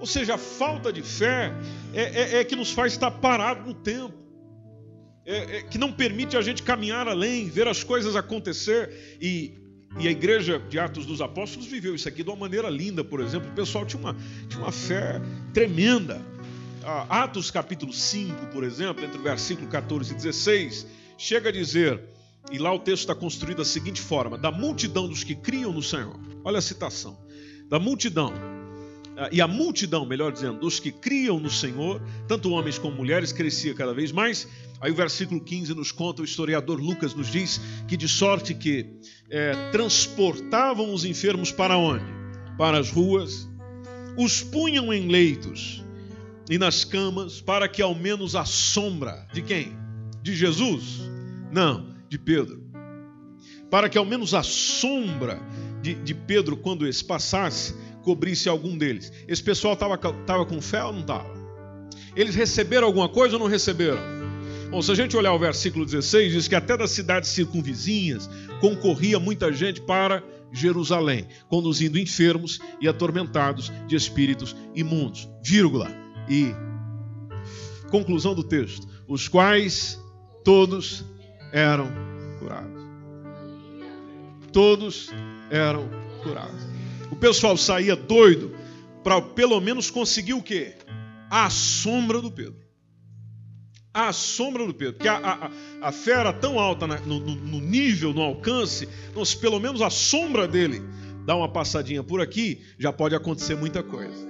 Ou 0.00 0.06
seja, 0.06 0.34
a 0.34 0.38
falta 0.38 0.92
de 0.92 1.02
fé 1.02 1.52
é, 1.94 2.02
é, 2.02 2.40
é 2.40 2.44
que 2.44 2.56
nos 2.56 2.72
faz 2.72 2.92
estar 2.92 3.10
parado 3.10 3.68
no 3.68 3.74
tempo. 3.74 4.18
É, 5.24 5.58
é, 5.58 5.62
que 5.62 5.78
não 5.78 5.92
permite 5.92 6.36
a 6.36 6.42
gente 6.42 6.62
caminhar 6.62 7.06
além, 7.06 7.48
ver 7.48 7.68
as 7.68 7.84
coisas 7.84 8.16
acontecer. 8.16 9.18
E 9.20 9.60
e 9.98 10.06
a 10.06 10.10
igreja 10.12 10.56
de 10.68 10.78
Atos 10.78 11.04
dos 11.04 11.20
Apóstolos 11.20 11.66
viveu 11.66 11.96
isso 11.96 12.08
aqui 12.08 12.22
de 12.22 12.30
uma 12.30 12.36
maneira 12.36 12.70
linda, 12.70 13.02
por 13.02 13.20
exemplo. 13.20 13.50
O 13.50 13.54
pessoal 13.54 13.84
tinha 13.84 14.00
uma, 14.00 14.16
tinha 14.48 14.62
uma 14.62 14.70
fé 14.70 15.20
tremenda. 15.52 16.22
Ah, 16.84 17.24
Atos 17.24 17.50
capítulo 17.50 17.92
5, 17.92 18.46
por 18.52 18.62
exemplo, 18.62 19.04
entre 19.04 19.18
o 19.18 19.22
versículo 19.22 19.66
14 19.66 20.12
e 20.12 20.14
16, 20.14 20.86
chega 21.18 21.48
a 21.48 21.52
dizer, 21.52 22.00
e 22.50 22.58
lá 22.58 22.72
o 22.72 22.78
texto 22.78 23.02
está 23.02 23.14
construído 23.14 23.58
da 23.58 23.64
seguinte 23.64 24.00
forma: 24.00 24.38
da 24.38 24.50
multidão 24.50 25.08
dos 25.08 25.24
que 25.24 25.34
criam 25.34 25.72
no 25.72 25.82
Senhor. 25.82 26.18
Olha 26.44 26.58
a 26.58 26.62
citação. 26.62 27.18
Da 27.68 27.78
multidão 27.78 28.32
ah, 29.16 29.28
e 29.30 29.40
a 29.40 29.46
multidão, 29.46 30.06
melhor 30.06 30.32
dizendo, 30.32 30.60
dos 30.60 30.80
que 30.80 30.90
criam 30.90 31.38
no 31.38 31.50
Senhor, 31.50 32.00
tanto 32.26 32.50
homens 32.50 32.78
como 32.78 32.96
mulheres, 32.96 33.32
crescia 33.32 33.74
cada 33.74 33.92
vez 33.92 34.10
mais. 34.10 34.48
Aí 34.80 34.90
o 34.90 34.94
versículo 34.94 35.40
15 35.42 35.74
nos 35.74 35.92
conta, 35.92 36.22
o 36.22 36.24
historiador 36.24 36.80
Lucas 36.80 37.12
nos 37.14 37.30
diz 37.30 37.60
que 37.86 37.98
de 37.98 38.08
sorte 38.08 38.54
que 38.54 38.86
é, 39.28 39.70
transportavam 39.70 40.94
os 40.94 41.04
enfermos 41.04 41.52
para 41.52 41.76
onde? 41.76 42.04
Para 42.56 42.78
as 42.78 42.90
ruas, 42.90 43.46
os 44.16 44.42
punham 44.42 44.90
em 44.90 45.08
leitos 45.08 45.84
e 46.48 46.56
nas 46.56 46.82
camas, 46.82 47.42
para 47.42 47.68
que 47.68 47.82
ao 47.82 47.94
menos 47.94 48.34
a 48.34 48.46
sombra 48.46 49.26
de 49.34 49.42
quem? 49.42 49.76
De 50.22 50.34
Jesus? 50.34 51.00
Não, 51.52 51.89
de 52.10 52.18
Pedro. 52.18 52.60
Para 53.70 53.88
que 53.88 53.96
ao 53.96 54.04
menos 54.04 54.34
a 54.34 54.42
sombra 54.42 55.40
de, 55.80 55.94
de 55.94 56.12
Pedro, 56.12 56.56
quando 56.56 56.86
esse 56.86 57.04
passasse, 57.04 57.74
cobrisse 58.02 58.48
algum 58.48 58.76
deles. 58.76 59.12
Esse 59.28 59.42
pessoal 59.42 59.74
estava 59.74 59.96
tava 59.96 60.44
com 60.44 60.60
fé 60.60 60.82
ou 60.84 60.92
não 60.92 61.00
estava? 61.00 61.30
Eles 62.16 62.34
receberam 62.34 62.88
alguma 62.88 63.08
coisa 63.08 63.36
ou 63.36 63.40
não 63.40 63.46
receberam? 63.46 64.00
Bom, 64.70 64.82
se 64.82 64.90
a 64.90 64.94
gente 64.94 65.16
olhar 65.16 65.32
o 65.32 65.38
versículo 65.38 65.84
16, 65.84 66.32
diz 66.32 66.48
que 66.48 66.54
até 66.54 66.76
das 66.76 66.90
cidades 66.90 67.30
circunvizinhas 67.30 68.28
concorria 68.60 69.18
muita 69.18 69.52
gente 69.52 69.80
para 69.80 70.22
Jerusalém, 70.52 71.28
conduzindo 71.48 71.98
enfermos 71.98 72.58
e 72.80 72.88
atormentados 72.88 73.72
de 73.86 73.94
espíritos 73.94 74.56
imundos. 74.74 75.28
Vírgula. 75.44 75.88
E 76.28 76.52
conclusão 77.90 78.34
do 78.34 78.42
texto: 78.42 78.86
os 79.06 79.28
quais 79.28 80.00
todos 80.44 81.04
eram 81.52 81.90
curados. 82.38 82.82
Todos 84.52 85.10
eram 85.50 85.88
curados. 86.22 86.60
O 87.10 87.16
pessoal 87.16 87.56
saía 87.56 87.96
doido 87.96 88.54
para 89.02 89.20
pelo 89.20 89.60
menos 89.60 89.90
conseguir 89.90 90.34
o 90.34 90.42
quê? 90.42 90.74
A 91.30 91.48
sombra 91.50 92.20
do 92.20 92.30
Pedro. 92.30 92.60
A 93.92 94.12
sombra 94.12 94.66
do 94.66 94.74
Pedro. 94.74 94.94
Porque 94.94 95.08
a, 95.08 95.16
a, 95.18 95.88
a 95.88 95.92
fé 95.92 96.12
era 96.12 96.32
tão 96.32 96.58
alta 96.58 96.86
no, 96.86 97.20
no, 97.20 97.34
no, 97.34 97.60
nível, 97.60 98.12
no 98.12 98.22
alcance, 98.22 98.88
se 99.24 99.36
pelo 99.36 99.58
menos 99.58 99.82
a 99.82 99.90
sombra 99.90 100.46
dele 100.46 100.82
dá 101.24 101.34
uma 101.36 101.48
passadinha 101.48 102.02
por 102.02 102.20
aqui, 102.20 102.62
já 102.78 102.92
pode 102.92 103.14
acontecer 103.14 103.56
muita 103.56 103.82
coisa. 103.82 104.28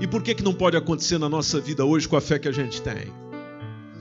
E 0.00 0.06
por 0.06 0.22
que, 0.22 0.34
que 0.34 0.42
não 0.42 0.54
pode 0.54 0.76
acontecer 0.76 1.18
na 1.18 1.28
nossa 1.28 1.60
vida 1.60 1.84
hoje 1.84 2.08
com 2.08 2.16
a 2.16 2.20
fé 2.20 2.38
que 2.38 2.48
a 2.48 2.52
gente 2.52 2.80
tem? 2.80 3.12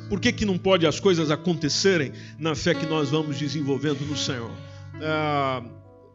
Por 0.10 0.20
que, 0.20 0.32
que 0.34 0.44
não 0.44 0.58
pode 0.58 0.88
as 0.88 1.00
coisas 1.00 1.30
acontecerem 1.30 2.12
na 2.39 2.56
fé 2.56 2.74
que 2.74 2.86
nós 2.86 3.12
vamos 3.12 3.38
desenvolvendo 3.38 4.01
no 4.06 4.18
Senhor? 4.18 4.51
Ah, 4.96 5.63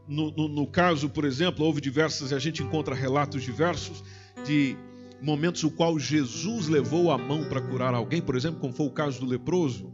no, 0.09 0.33
no, 0.33 0.49
no, 0.49 0.67
caso, 0.67 1.09
por 1.09 1.25
exemplo, 1.25 1.65
houve 1.65 1.81
diversas, 1.81 2.33
a 2.33 2.39
gente 2.39 2.63
encontra 2.63 2.95
relatos 2.95 3.43
diversos 3.43 4.03
de 4.45 4.77
momentos 5.23 5.63
no 5.63 5.71
qual 5.71 5.99
Jesus 5.99 6.69
levou 6.69 7.11
a 7.11 7.17
mão 7.17 7.45
para 7.45 7.61
curar 7.61 7.95
alguém, 7.95 8.21
por 8.21 8.37
exemplo, 8.37 8.61
como 8.61 8.75
foi 8.75 8.87
o 8.87 8.91
caso 8.91 9.21
do 9.21 9.27
leproso, 9.27 9.93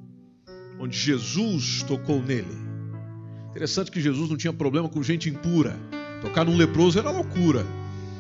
onde 0.81 0.97
Jesus 0.97 1.83
tocou 1.83 2.21
nele. 2.21 2.59
Interessante 3.51 3.91
que 3.91 4.01
Jesus 4.01 4.31
não 4.31 4.37
tinha 4.37 4.53
problema 4.53 4.89
com 4.89 5.03
gente 5.03 5.29
impura. 5.29 5.77
Tocar 6.23 6.45
num 6.45 6.57
leproso 6.57 6.99
era 6.99 7.11
loucura. 7.11 7.67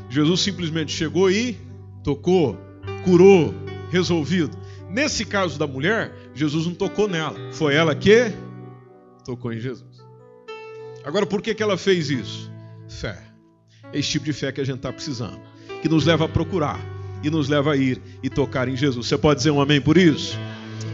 Jesus 0.09 0.41
simplesmente 0.41 0.93
chegou 0.93 1.31
e 1.31 1.57
tocou, 2.03 2.59
curou, 3.05 3.55
resolvido. 3.91 4.57
Nesse 4.91 5.25
caso 5.25 5.59
da 5.59 5.67
mulher, 5.67 6.13
Jesus 6.35 6.67
não 6.67 6.75
tocou 6.75 7.09
nela, 7.09 7.39
foi 7.53 7.75
ela 7.75 7.95
que 7.95 8.33
tocou 9.25 9.53
em 9.53 9.61
Jesus. 9.61 10.01
Agora, 11.05 11.25
por 11.25 11.41
que, 11.41 11.55
que 11.55 11.63
ela 11.63 11.79
fez 11.79 12.11
isso? 12.11 12.51
Fé. 12.89 13.19
É 13.93 13.99
esse 13.99 14.11
tipo 14.11 14.25
de 14.25 14.33
fé 14.33 14.53
que 14.53 14.61
a 14.61 14.65
gente 14.65 14.77
está 14.77 14.93
precisando, 14.93 15.41
que 15.81 15.89
nos 15.89 16.05
leva 16.05 16.25
a 16.25 16.29
procurar 16.29 16.79
e 17.23 17.31
nos 17.31 17.49
leva 17.49 17.73
a 17.73 17.77
ir 17.77 18.01
e 18.23 18.29
tocar 18.29 18.69
em 18.69 18.77
Jesus. 18.77 19.07
Você 19.07 19.17
pode 19.17 19.39
dizer 19.39 19.51
um 19.51 19.61
amém 19.61 19.81
por 19.81 19.97
isso? 19.97 20.37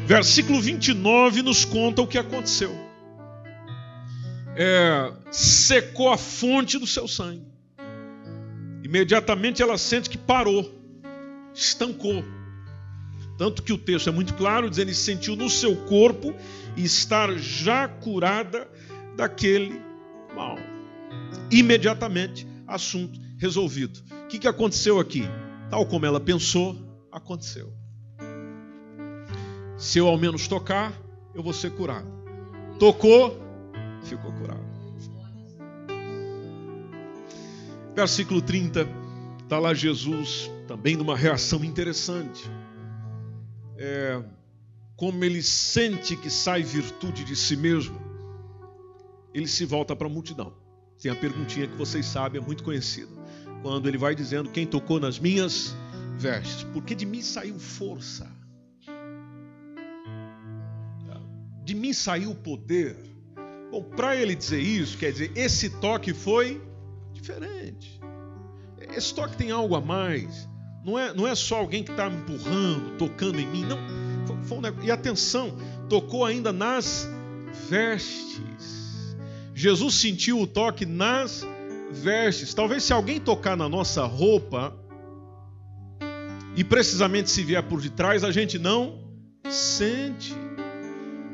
Versículo 0.06 0.60
29 0.60 1.42
nos 1.42 1.64
conta 1.64 2.02
o 2.02 2.06
que 2.06 2.18
aconteceu. 2.18 2.70
É, 4.56 5.12
secou 5.30 6.10
a 6.10 6.16
fonte 6.16 6.78
do 6.78 6.86
seu 6.86 7.08
sangue. 7.08 7.44
Imediatamente 8.82 9.62
ela 9.62 9.76
sente 9.76 10.08
que 10.08 10.16
parou, 10.16 10.72
estancou. 11.52 12.24
Tanto 13.36 13.62
que 13.62 13.72
o 13.72 13.78
texto 13.78 14.08
é 14.08 14.12
muito 14.12 14.34
claro, 14.34 14.70
dizendo 14.70 14.88
que 14.88 14.94
sentiu 14.94 15.36
no 15.36 15.50
seu 15.50 15.76
corpo 15.84 16.34
estar 16.76 17.32
já 17.34 17.86
curada 17.86 18.68
daquele 19.16 19.80
mal. 20.34 20.56
Imediatamente, 21.50 22.46
assunto 22.66 23.20
resolvido. 23.38 24.02
O 24.24 24.26
que, 24.28 24.38
que 24.38 24.48
aconteceu 24.48 24.98
aqui? 24.98 25.24
Tal 25.70 25.84
como 25.86 26.06
ela 26.06 26.20
pensou, 26.20 26.76
aconteceu. 27.12 27.72
Se 29.76 29.98
eu 29.98 30.08
ao 30.08 30.16
menos 30.16 30.48
tocar, 30.48 30.92
eu 31.34 31.42
vou 31.42 31.52
ser 31.52 31.70
curado. 31.72 32.08
Tocou, 32.78 33.38
ficou 34.02 34.32
curado. 34.32 34.64
Versículo 37.94 38.42
30, 38.42 38.86
está 39.42 39.58
lá 39.58 39.72
Jesus, 39.72 40.50
também 40.66 40.96
numa 40.96 41.16
reação 41.16 41.64
interessante. 41.64 42.42
É, 43.78 44.22
como 44.96 45.22
ele 45.24 45.42
sente 45.42 46.16
que 46.16 46.30
sai 46.30 46.62
virtude 46.62 47.24
de 47.24 47.36
si 47.36 47.56
mesmo, 47.56 48.00
ele 49.34 49.46
se 49.46 49.64
volta 49.64 49.94
para 49.94 50.06
a 50.06 50.10
multidão. 50.10 50.54
Tem 51.00 51.10
a 51.10 51.14
perguntinha 51.14 51.68
que 51.68 51.76
vocês 51.76 52.06
sabem, 52.06 52.40
é 52.40 52.44
muito 52.44 52.64
conhecida. 52.64 53.10
Quando 53.62 53.88
ele 53.88 53.98
vai 53.98 54.14
dizendo: 54.14 54.50
Quem 54.50 54.66
tocou 54.66 54.98
nas 54.98 55.18
minhas 55.18 55.74
vestes? 56.16 56.64
Porque 56.72 56.94
de 56.94 57.04
mim 57.04 57.20
saiu 57.20 57.58
força. 57.58 58.26
De 61.62 61.74
mim 61.74 61.92
saiu 61.92 62.34
poder. 62.34 62.96
Bom, 63.70 63.82
para 63.82 64.16
ele 64.16 64.34
dizer 64.34 64.60
isso, 64.60 64.96
quer 64.96 65.10
dizer, 65.10 65.32
esse 65.34 65.68
toque 65.68 66.14
foi 66.14 66.62
diferente. 67.12 68.00
Esse 68.78 69.12
toque 69.12 69.36
tem 69.36 69.50
algo 69.50 69.74
a 69.74 69.80
mais. 69.80 70.48
Não 70.86 70.96
é, 70.96 71.12
não 71.12 71.26
é 71.26 71.34
só 71.34 71.56
alguém 71.56 71.82
que 71.82 71.90
está 71.90 72.08
me 72.08 72.16
empurrando, 72.18 72.96
tocando 72.96 73.40
em 73.40 73.46
mim. 73.46 73.64
Não. 73.64 73.76
Foi, 74.24 74.36
foi 74.44 74.58
um 74.58 74.84
e 74.84 74.90
atenção, 74.92 75.52
tocou 75.88 76.24
ainda 76.24 76.52
nas 76.52 77.10
vestes. 77.68 79.16
Jesus 79.52 79.96
sentiu 79.96 80.40
o 80.40 80.46
toque 80.46 80.86
nas 80.86 81.44
vestes. 81.90 82.54
Talvez 82.54 82.84
se 82.84 82.92
alguém 82.92 83.18
tocar 83.18 83.56
na 83.56 83.68
nossa 83.68 84.04
roupa, 84.04 84.72
e 86.54 86.62
precisamente 86.62 87.30
se 87.30 87.42
vier 87.42 87.64
por 87.64 87.80
detrás, 87.80 88.22
a 88.22 88.30
gente 88.30 88.56
não 88.56 89.00
sente. 89.50 90.32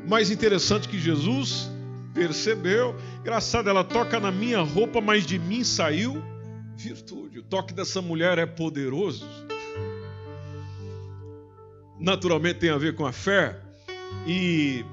Mais 0.07 0.31
interessante 0.31 0.89
que 0.89 0.99
Jesus 0.99 1.69
percebeu. 2.11 2.95
Engraçado, 3.19 3.69
ela 3.69 3.83
toca 3.83 4.19
na 4.19 4.31
minha 4.31 4.61
roupa, 4.61 4.99
mas 4.99 5.27
de 5.27 5.37
mim 5.37 5.63
saiu 5.63 6.19
virtude. 6.75 7.39
O 7.39 7.43
toque 7.43 7.73
dessa 7.73 8.01
mulher 8.01 8.37
é 8.37 8.45
poderoso. 8.45 9.25
Naturalmente 12.03 12.59
tem 12.59 12.69
a 12.69 12.77
ver 12.77 12.95
com 12.95 13.05
a 13.05 13.13
fé. 13.13 13.57
E, 14.27 14.83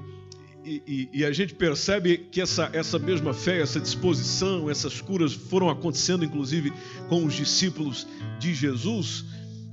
e, 0.63 1.09
e, 1.11 1.25
a 1.25 1.31
gente 1.33 1.53
percebe 1.53 2.17
que 2.17 2.39
essa, 2.39 2.69
essa 2.71 2.97
mesma 2.97 3.33
fé, 3.33 3.61
essa 3.61 3.81
disposição, 3.81 4.69
essas 4.69 5.01
curas 5.01 5.33
foram 5.33 5.69
acontecendo, 5.69 6.23
inclusive, 6.23 6.71
com 7.09 7.25
os 7.25 7.33
discípulos 7.33 8.07
de 8.39 8.53
Jesus. 8.53 9.25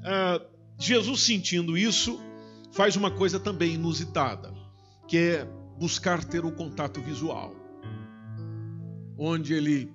Ah, 0.04 0.42
Jesus, 0.76 1.20
sentindo 1.20 1.78
isso, 1.78 2.20
faz 2.72 2.96
uma 2.96 3.10
coisa 3.10 3.38
também 3.38 3.74
inusitada, 3.74 4.52
que 5.06 5.16
é 5.16 5.48
buscar 5.78 6.24
ter 6.24 6.44
o 6.44 6.50
contato 6.50 7.00
visual. 7.00 7.54
Onde 9.16 9.54
ele 9.54 9.92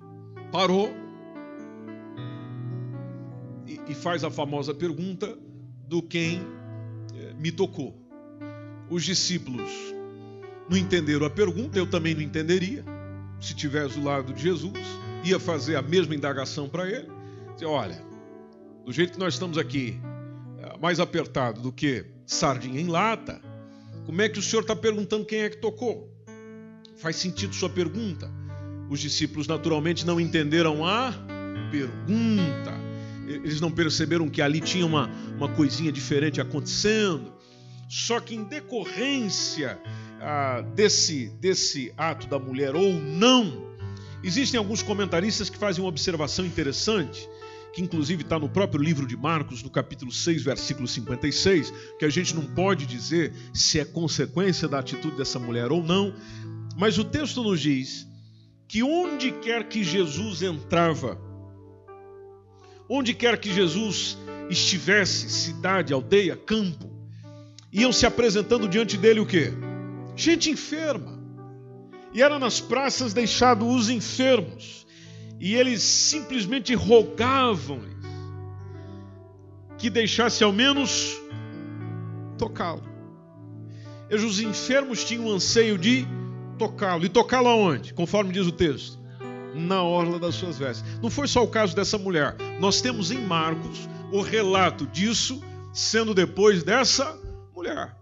parou 0.50 0.90
e, 3.66 3.94
faz 3.94 4.24
a 4.24 4.30
famosa 4.30 4.72
pergunta 4.72 5.36
do 5.86 6.02
quem 6.02 6.40
me 7.38 7.50
tocou. 7.50 7.94
Os 8.88 9.04
discípulos 9.04 9.70
não 10.68 10.76
entenderam 10.76 11.26
a 11.26 11.30
pergunta, 11.30 11.78
eu 11.78 11.86
também 11.86 12.14
não 12.14 12.22
entenderia. 12.22 12.84
Se 13.40 13.54
tivesse 13.54 13.98
do 13.98 14.04
lado 14.04 14.32
de 14.32 14.42
Jesus, 14.42 14.72
ia 15.24 15.38
fazer 15.38 15.76
a 15.76 15.82
mesma 15.82 16.14
indagação 16.14 16.68
para 16.68 16.88
ele. 16.88 17.08
Dizer, 17.54 17.66
olha, 17.66 18.02
do 18.84 18.92
jeito 18.92 19.14
que 19.14 19.18
nós 19.18 19.34
estamos 19.34 19.58
aqui, 19.58 19.98
eh, 20.58 20.76
mais 20.80 21.00
apertado 21.00 21.60
do 21.60 21.72
que 21.72 22.06
sardinha 22.26 22.80
em 22.80 22.86
lata, 22.86 23.40
como 24.06 24.20
é 24.20 24.28
que 24.28 24.38
o 24.38 24.42
senhor 24.42 24.62
está 24.62 24.76
perguntando 24.76 25.24
quem 25.24 25.40
é 25.40 25.50
que 25.50 25.56
tocou? 25.56 26.10
Faz 26.96 27.16
sentido 27.16 27.54
sua 27.54 27.70
pergunta. 27.70 28.30
Os 28.90 29.00
discípulos 29.00 29.46
naturalmente 29.46 30.06
não 30.06 30.20
entenderam 30.20 30.84
a 30.86 31.12
pergunta. 31.70 32.83
Eles 33.26 33.60
não 33.60 33.70
perceberam 33.70 34.28
que 34.28 34.42
ali 34.42 34.60
tinha 34.60 34.86
uma, 34.86 35.10
uma 35.36 35.48
coisinha 35.48 35.90
diferente 35.90 36.40
acontecendo. 36.40 37.32
Só 37.88 38.20
que 38.20 38.34
em 38.34 38.44
decorrência 38.44 39.78
ah, 40.20 40.62
desse, 40.74 41.28
desse 41.40 41.92
ato 41.96 42.26
da 42.26 42.38
mulher 42.38 42.74
ou 42.74 42.92
não, 42.92 43.74
existem 44.22 44.58
alguns 44.58 44.82
comentaristas 44.82 45.50
que 45.50 45.58
fazem 45.58 45.82
uma 45.82 45.88
observação 45.88 46.44
interessante 46.44 47.28
que 47.74 47.82
inclusive 47.82 48.22
está 48.22 48.38
no 48.38 48.48
próprio 48.48 48.80
livro 48.80 49.04
de 49.04 49.16
Marcos, 49.16 49.62
no 49.62 49.68
capítulo 49.68 50.12
6, 50.12 50.42
versículo 50.42 50.86
56, 50.86 51.72
que 51.98 52.04
a 52.04 52.08
gente 52.08 52.34
não 52.34 52.46
pode 52.54 52.86
dizer 52.86 53.32
se 53.52 53.80
é 53.80 53.84
consequência 53.84 54.68
da 54.68 54.78
atitude 54.78 55.16
dessa 55.16 55.40
mulher 55.40 55.72
ou 55.72 55.82
não, 55.82 56.14
mas 56.76 56.98
o 56.98 57.04
texto 57.04 57.42
nos 57.42 57.60
diz 57.60 58.06
que 58.68 58.82
onde 58.82 59.32
quer 59.32 59.68
que 59.68 59.82
Jesus 59.82 60.40
entrava, 60.42 61.20
onde 62.88 63.14
quer 63.14 63.38
que 63.38 63.52
Jesus 63.52 64.18
estivesse, 64.50 65.28
cidade, 65.30 65.92
aldeia, 65.92 66.36
campo, 66.36 66.90
iam 67.72 67.92
se 67.92 68.06
apresentando 68.06 68.68
diante 68.68 68.96
dele 68.96 69.20
o 69.20 69.26
quê? 69.26 69.52
Gente 70.14 70.50
enferma. 70.50 71.18
E 72.12 72.22
era 72.22 72.38
nas 72.38 72.60
praças 72.60 73.12
deixado 73.12 73.66
os 73.66 73.88
enfermos 73.90 74.86
e 75.40 75.54
eles 75.56 75.82
simplesmente 75.82 76.74
rogavam-lhe 76.74 77.94
que 79.76 79.90
deixasse 79.90 80.44
ao 80.44 80.52
menos 80.52 81.20
tocá-lo. 82.38 82.82
Os 84.10 84.38
enfermos 84.40 85.04
tinham 85.04 85.28
anseio 85.30 85.76
de 85.76 86.06
tocá-lo. 86.58 87.04
E 87.04 87.08
tocá-lo 87.08 87.48
aonde? 87.48 87.92
Conforme 87.92 88.32
diz 88.32 88.46
o 88.46 88.52
texto. 88.52 88.98
Na 89.54 89.82
orla 89.82 90.18
das 90.18 90.34
suas 90.34 90.58
vestes. 90.58 90.84
Não 91.02 91.08
foi 91.08 91.28
só 91.28 91.42
o 91.42 91.48
caso 91.48 91.74
dessa 91.74 91.96
mulher. 91.96 92.36
Nós 92.60 92.80
temos 92.80 93.10
em 93.10 93.18
Marcos 93.18 93.88
o 94.12 94.20
relato 94.20 94.86
disso 94.86 95.42
sendo 95.72 96.12
depois 96.14 96.62
dessa 96.62 97.18
mulher. 97.54 97.96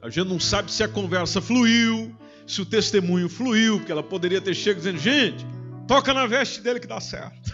A 0.00 0.08
gente 0.08 0.28
não 0.28 0.38
sabe 0.38 0.70
se 0.70 0.82
a 0.82 0.88
conversa 0.88 1.40
fluiu, 1.40 2.14
se 2.46 2.62
o 2.62 2.66
testemunho 2.66 3.28
fluiu, 3.28 3.78
porque 3.78 3.92
ela 3.92 4.02
poderia 4.02 4.40
ter 4.40 4.54
chegado 4.54 4.78
dizendo: 4.78 4.98
gente, 4.98 5.44
Toca 5.88 6.12
na 6.12 6.26
veste 6.26 6.60
dele 6.60 6.78
que 6.78 6.86
dá 6.86 7.00
certo. 7.00 7.50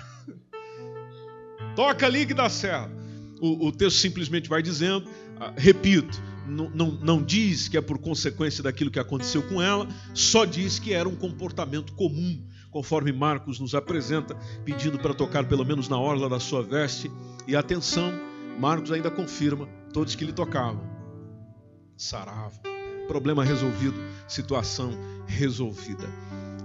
Toca 1.77 2.05
ali 2.05 2.27
que 2.27 2.35
dá 2.35 2.49
certo. 2.49 2.93
O, 3.41 3.69
o 3.69 3.73
texto 3.73 3.99
simplesmente 3.99 4.49
vai 4.49 4.61
dizendo, 4.61 5.09
ah, 5.39 5.55
repito, 5.57 6.21
não, 6.45 6.69
não, 6.71 6.91
não, 6.91 7.23
diz 7.23 7.69
que 7.69 7.77
é 7.77 7.81
por 7.81 7.97
consequência 7.99 8.61
daquilo 8.61 8.91
que 8.91 8.99
aconteceu 8.99 9.41
com 9.45 9.63
ela, 9.63 9.87
só 10.13 10.45
diz 10.45 10.81
que 10.81 10.93
era 10.93 11.09
um 11.09 11.15
comportamento 11.15 11.93
comum, 11.93 12.45
conforme 12.75 13.13
Marcos 13.13 13.61
nos 13.61 13.73
apresenta, 13.73 14.37
pedindo 14.65 14.99
para 14.99 15.15
tocar 15.15 15.45
pelo 15.45 15.65
menos 15.65 15.89
na 15.89 15.97
orla 15.97 16.29
da 16.29 16.41
sua 16.41 16.61
veste. 16.61 17.09
E 17.47 17.55
atenção, 17.55 18.13
Marcos 18.59 18.91
ainda 18.91 19.13
confirma: 19.13 19.69
todos 19.93 20.17
que 20.17 20.25
lhe 20.25 20.33
tocavam 20.33 20.83
saravam. 21.97 22.59
Problema 23.07 23.45
resolvido, 23.45 23.95
situação 24.27 24.91
resolvida. 25.25 26.09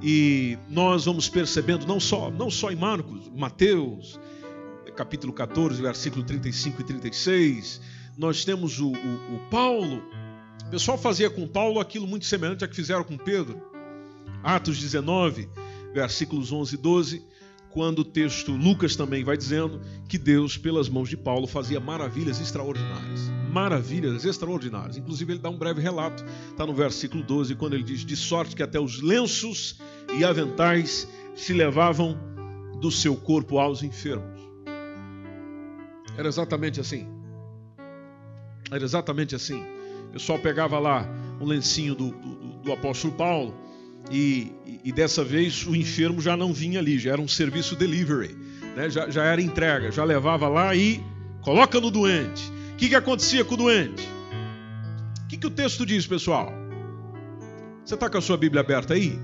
E 0.02 0.58
nós 0.67 1.06
vamos 1.06 1.30
percebendo, 1.30 1.86
não 1.86 2.00
só, 2.00 2.32
não 2.32 2.50
só 2.50 2.72
em 2.72 2.76
Marcos, 2.76 3.30
Mateus, 3.36 4.19
capítulo 4.95 5.32
14, 5.32 5.80
versículo 5.80 6.24
35 6.24 6.82
e 6.82 6.86
36. 6.86 7.82
Nós 8.17 8.43
temos 8.43 8.80
o, 8.80 8.88
o, 8.88 9.36
o 9.36 9.39
Paulo. 9.52 10.02
O 10.65 10.69
pessoal 10.72 10.98
fazia 10.98 11.30
com 11.30 11.48
Paulo 11.48 11.80
aquilo 11.80 12.08
muito 12.08 12.26
semelhante 12.26 12.65
a 12.65 12.67
que 12.67 12.76
fizeram 12.76 13.04
com 13.04 13.15
Pedro. 13.15 13.62
Atos 14.41 14.80
19, 14.80 15.50
versículos 15.93 16.52
11 16.52 16.75
e 16.75 16.78
12 16.78 17.23
quando 17.71 17.99
o 17.99 18.06
texto 18.06 18.52
Lucas 18.52 18.95
também 18.95 19.23
vai 19.23 19.38
dizendo 19.38 19.80
que 20.08 20.17
Deus, 20.17 20.58
pelas 20.58 20.89
mãos 20.89 21.10
de 21.10 21.15
Paulo, 21.15 21.47
fazia 21.47 21.80
maravilhas 21.80 22.41
extraordinárias. 22.41 23.30
Maravilhas 23.52 24.25
extraordinárias. 24.25 24.97
Inclusive, 24.97 25.34
ele 25.34 25.39
dá 25.39 25.49
um 25.49 25.58
breve 25.58 25.82
relato, 25.82 26.23
está 26.49 26.65
no 26.65 26.73
versículo 26.73 27.23
12, 27.23 27.56
quando 27.56 27.73
ele 27.75 27.84
diz: 27.84 28.04
De 28.04 28.15
sorte 28.15 28.56
que 28.56 28.63
até 28.63 28.80
os 28.80 29.02
lenços 29.02 29.80
e 30.17 30.23
aventais 30.23 31.08
se 31.36 31.54
levavam 31.54 32.17
do 32.80 32.91
seu 32.91 33.15
corpo 33.15 33.60
aos 33.60 33.84
enfermos. 33.84 34.39
Era 36.17 36.28
exatamente 36.28 36.80
assim. 36.80 37.08
Era 38.71 38.84
exatamente 38.84 39.36
assim. 39.36 39.63
O 40.10 40.13
pessoal 40.13 40.39
pegava 40.39 40.80
lá 40.80 41.08
um 41.39 41.45
lencinho 41.45 41.95
do, 41.95 42.12
do, 42.12 42.36
do 42.63 42.73
apóstolo 42.73 43.13
Paulo 43.13 43.54
e, 44.12 44.51
e, 44.83 44.91
dessa 44.91 45.23
vez 45.23 45.65
o 45.67 45.75
enfermo 45.75 46.21
já 46.21 46.35
não 46.35 46.51
vinha 46.51 46.79
ali, 46.79 46.97
já 46.97 47.12
era 47.12 47.21
um 47.21 47.27
serviço 47.27 47.75
delivery, 47.75 48.35
né? 48.75 48.89
já, 48.89 49.09
já 49.09 49.23
era 49.23 49.41
entrega, 49.41 49.91
já 49.91 50.03
levava 50.03 50.47
lá 50.47 50.75
e 50.75 51.03
coloca 51.41 51.79
no 51.79 51.91
doente. 51.91 52.43
O 52.73 52.75
que, 52.75 52.89
que 52.89 52.95
acontecia 52.95 53.45
com 53.45 53.53
o 53.53 53.57
doente? 53.57 54.07
O 55.23 55.27
que, 55.27 55.38
que 55.38 55.47
o 55.47 55.51
texto 55.51 55.85
diz, 55.85 56.07
pessoal? 56.07 56.51
Você 57.85 57.93
está 57.93 58.09
com 58.09 58.17
a 58.17 58.21
sua 58.21 58.38
Bíblia 58.38 58.62
aberta 58.62 58.93
aí? 58.93 59.19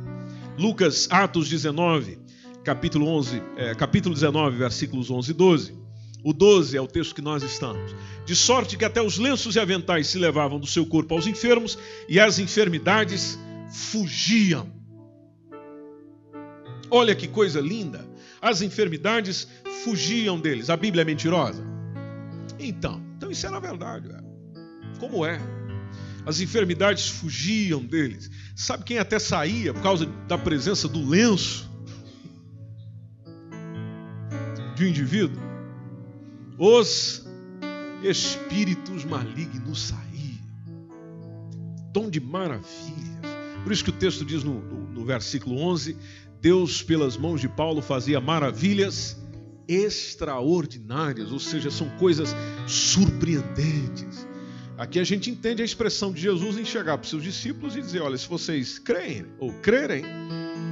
Lucas, 0.58 1.08
Atos 1.10 1.50
19, 1.50 2.20
capítulo 2.64 3.08
11, 3.08 3.42
é, 3.58 3.76
capítulo 3.76 4.14
19, 4.14 4.58
versículos 4.58 5.10
11 5.10 5.32
e 5.32 5.34
12. 5.34 5.86
O 6.24 6.34
12 6.34 6.76
é 6.76 6.82
o 6.82 6.88
texto 6.88 7.14
que 7.14 7.22
nós 7.22 7.44
estamos. 7.44 7.96
De 8.26 8.36
sorte 8.36 8.78
que 8.78 8.84
até 8.84 9.02
os 9.02 9.20
lenços 9.20 9.56
e 9.56 9.60
aventais 9.60 10.08
se 10.08 10.18
levavam 10.18 10.60
do 10.60 10.66
seu 10.66 10.86
corpo 10.86 11.14
aos 11.14 11.28
enfermos 11.28 11.78
e 12.10 12.20
as 12.20 12.40
enfermidades 12.40 13.38
fugiam. 13.70 14.72
Olha 16.90 17.16
que 17.16 17.28
coisa 17.28 17.60
linda! 17.60 18.08
As 18.42 18.62
enfermidades 18.62 19.48
fugiam 19.84 20.40
deles. 20.40 20.70
A 20.70 20.78
Bíblia 20.78 21.02
é 21.02 21.06
mentirosa? 21.06 21.64
Então, 22.60 23.02
então 23.18 23.32
isso 23.32 23.46
era 23.46 23.60
verdade. 23.60 24.10
Como 25.00 25.26
é? 25.26 25.40
As 26.26 26.40
enfermidades 26.40 27.08
fugiam 27.08 27.84
deles. 27.84 28.30
Sabe 28.56 28.84
quem 28.84 28.98
até 28.98 29.20
saía 29.20 29.74
por 29.74 29.84
causa 29.84 30.06
da 30.28 30.38
presença 30.38 30.88
do 30.88 31.08
lenço 31.08 31.70
de 34.76 34.86
um 34.86 34.88
indivíduo? 34.88 35.42
Os 36.58 37.26
espíritos 38.04 39.06
malignos 39.06 39.88
saíam. 39.88 40.06
Tom 41.94 42.10
de 42.10 42.20
maravilha. 42.20 43.15
Por 43.66 43.72
isso 43.72 43.84
que 43.84 43.90
o 43.90 43.94
texto 43.94 44.24
diz 44.24 44.44
no, 44.44 44.62
no, 44.62 44.92
no 44.92 45.04
versículo 45.04 45.60
11: 45.60 45.98
Deus, 46.40 46.84
pelas 46.84 47.18
mãos 47.18 47.42
de 47.42 47.50
Paulo, 47.50 47.82
fazia 47.82 48.22
maravilhas 48.22 49.18
extraordinárias, 49.68 51.32
ou 51.32 51.40
seja, 51.40 51.72
são 51.72 51.90
coisas 51.98 52.36
surpreendentes. 52.68 54.28
Aqui 54.78 55.00
a 55.00 55.04
gente 55.04 55.32
entende 55.32 55.64
a 55.64 55.66
expressão 55.66 56.14
de 56.14 56.22
Jesus 56.22 56.60
em 56.60 56.64
chegar 56.64 56.96
para 57.00 57.06
os 57.06 57.10
seus 57.10 57.24
discípulos 57.24 57.76
e 57.76 57.82
dizer: 57.82 58.04
olha, 58.04 58.16
se 58.16 58.28
vocês 58.28 58.78
creem 58.78 59.26
ou 59.40 59.52
crerem, 59.54 60.04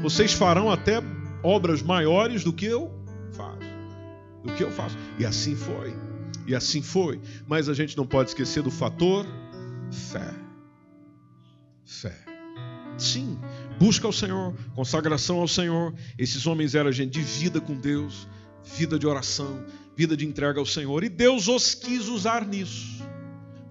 vocês 0.03 0.31
farão 0.31 0.69
até 0.69 1.01
obras 1.41 1.81
maiores 1.81 2.43
do 2.43 2.53
que 2.53 2.67
eu 2.67 2.91
faço. 3.31 3.57
Do 4.43 4.53
que 4.53 4.63
eu 4.63 4.69
faço. 4.69 4.95
E 5.17 5.25
assim 5.25 5.55
foi. 5.55 5.95
E 6.45 6.53
assim 6.53 6.83
foi. 6.83 7.19
Mas 7.47 7.67
a 7.67 7.73
gente 7.73 7.97
não 7.97 8.05
pode 8.05 8.29
esquecer 8.29 8.61
do 8.61 8.69
fator 8.69 9.25
fé. 9.89 10.31
Fé. 11.83 12.32
Sim, 12.97 13.39
busca 13.79 14.07
ao 14.07 14.13
Senhor, 14.13 14.53
consagração 14.75 15.39
ao 15.39 15.47
Senhor. 15.47 15.93
Esses 16.17 16.45
homens 16.45 16.75
eram 16.75 16.91
gente 16.91 17.11
de 17.11 17.21
vida 17.21 17.59
com 17.59 17.75
Deus, 17.75 18.27
vida 18.63 18.97
de 18.97 19.07
oração, 19.07 19.65
vida 19.95 20.15
de 20.15 20.25
entrega 20.25 20.59
ao 20.59 20.65
Senhor. 20.65 21.03
E 21.03 21.09
Deus 21.09 21.47
os 21.47 21.75
quis 21.75 22.07
usar 22.07 22.45
nisso. 22.45 23.03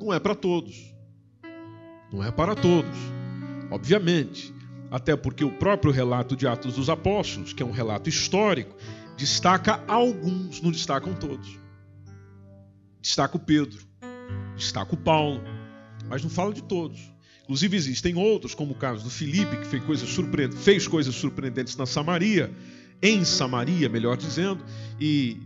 Não 0.00 0.12
é 0.12 0.18
para 0.18 0.35
todos. 0.35 0.92
Não 2.12 2.22
é 2.22 2.30
para 2.30 2.54
todos. 2.54 2.96
Obviamente. 3.70 4.52
Até 4.90 5.16
porque 5.16 5.42
o 5.42 5.50
próprio 5.50 5.90
relato 5.90 6.37
de 6.37 6.46
Atos 6.46 6.74
dos 6.74 6.90
Apóstolos, 6.90 7.54
que 7.54 7.62
é 7.62 7.66
um 7.66 7.70
relato 7.70 8.11
histórico, 8.11 8.76
destaca 9.16 9.82
alguns, 9.88 10.61
não 10.61 10.70
destacam 10.70 11.14
todos. 11.14 11.58
Destaca 13.00 13.38
o 13.38 13.40
Pedro, 13.40 13.82
destaca 14.54 14.94
o 14.94 14.98
Paulo, 14.98 15.40
mas 16.08 16.22
não 16.22 16.28
fala 16.28 16.52
de 16.52 16.62
todos. 16.62 17.12
Inclusive 17.52 17.76
existem 17.76 18.16
outros, 18.16 18.54
como 18.54 18.72
o 18.72 18.74
caso 18.74 19.04
do 19.04 19.10
Filipe, 19.10 19.58
que 19.58 19.66
fez 19.66 19.84
coisas, 19.84 20.18
fez 20.62 20.88
coisas 20.88 21.14
surpreendentes 21.14 21.76
na 21.76 21.84
Samaria, 21.84 22.50
em 23.02 23.26
Samaria, 23.26 23.90
melhor 23.90 24.16
dizendo, 24.16 24.64
e, 24.98 25.36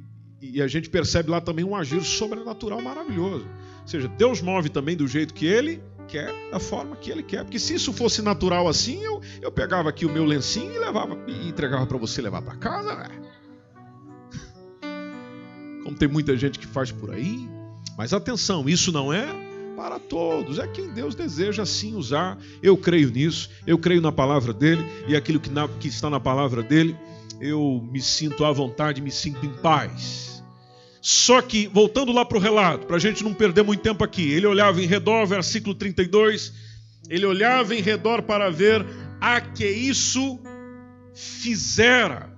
e 0.40 0.62
a 0.62 0.68
gente 0.68 0.88
percebe 0.88 1.30
lá 1.30 1.40
também 1.40 1.64
um 1.64 1.74
agir 1.74 2.00
sobrenatural 2.04 2.80
maravilhoso. 2.80 3.44
Ou 3.82 3.88
seja, 3.88 4.06
Deus 4.06 4.40
move 4.40 4.68
também 4.68 4.96
do 4.96 5.08
jeito 5.08 5.34
que 5.34 5.46
Ele 5.46 5.82
quer, 6.06 6.32
da 6.48 6.60
forma 6.60 6.94
que 6.94 7.10
Ele 7.10 7.24
quer. 7.24 7.42
Porque 7.42 7.58
se 7.58 7.74
isso 7.74 7.92
fosse 7.92 8.22
natural 8.22 8.68
assim, 8.68 9.02
eu, 9.02 9.20
eu 9.42 9.50
pegava 9.50 9.88
aqui 9.88 10.06
o 10.06 10.08
meu 10.08 10.24
lencinho 10.24 10.72
e 10.72 10.78
levava 10.78 11.18
e 11.26 11.48
entregava 11.48 11.88
para 11.88 11.98
você 11.98 12.22
levar 12.22 12.40
para 12.40 12.54
casa. 12.54 12.94
Né? 12.94 13.08
Como 15.82 15.96
tem 15.96 16.06
muita 16.06 16.36
gente 16.36 16.56
que 16.56 16.68
faz 16.68 16.92
por 16.92 17.10
aí. 17.10 17.48
Mas 17.98 18.12
atenção, 18.12 18.68
isso 18.68 18.92
não 18.92 19.12
é 19.12 19.45
para 19.76 19.98
todos. 19.98 20.58
É 20.58 20.66
quem 20.66 20.88
Deus 20.88 21.14
deseja 21.14 21.62
assim 21.62 21.94
usar. 21.94 22.38
Eu 22.62 22.76
creio 22.76 23.10
nisso, 23.10 23.50
eu 23.66 23.78
creio 23.78 24.00
na 24.00 24.10
palavra 24.10 24.52
dele 24.52 24.84
e 25.06 25.14
aquilo 25.14 25.38
que, 25.38 25.50
na, 25.50 25.68
que 25.68 25.88
está 25.88 26.08
na 26.08 26.18
palavra 26.18 26.62
dele, 26.62 26.96
eu 27.40 27.86
me 27.92 28.00
sinto 28.00 28.44
à 28.44 28.50
vontade, 28.50 29.02
me 29.02 29.10
sinto 29.10 29.44
em 29.44 29.52
paz. 29.58 30.42
Só 31.02 31.40
que, 31.40 31.68
voltando 31.68 32.10
lá 32.10 32.24
para 32.24 32.38
o 32.38 32.40
relato, 32.40 32.86
para 32.86 32.96
a 32.96 32.98
gente 32.98 33.22
não 33.22 33.32
perder 33.32 33.62
muito 33.62 33.80
tempo 33.80 34.02
aqui, 34.02 34.28
ele 34.28 34.46
olhava 34.46 34.82
em 34.82 34.86
redor, 34.86 35.26
versículo 35.26 35.74
32, 35.74 36.52
ele 37.08 37.26
olhava 37.26 37.74
em 37.74 37.80
redor 37.80 38.22
para 38.22 38.50
ver 38.50 38.84
a 39.20 39.40
que 39.40 39.66
isso 39.68 40.40
fizera. 41.14 42.34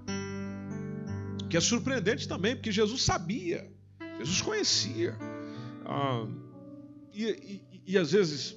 Que 1.48 1.56
é 1.56 1.60
surpreendente 1.60 2.28
também, 2.28 2.54
porque 2.54 2.70
Jesus 2.70 3.02
sabia, 3.02 3.66
Jesus 4.18 4.42
conhecia. 4.42 5.16
Ah, 5.86 6.26
e, 7.18 7.62
e, 7.72 7.82
e 7.88 7.98
às 7.98 8.12
vezes 8.12 8.56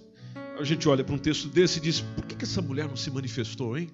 a 0.59 0.63
gente 0.63 0.87
olha 0.87 1.03
para 1.03 1.15
um 1.15 1.17
texto 1.17 1.47
desse 1.49 1.79
e 1.79 1.81
diz: 1.81 2.01
por 2.01 2.25
que, 2.25 2.35
que 2.35 2.45
essa 2.45 2.61
mulher 2.61 2.87
não 2.87 2.95
se 2.95 3.09
manifestou, 3.09 3.77
hein? 3.77 3.89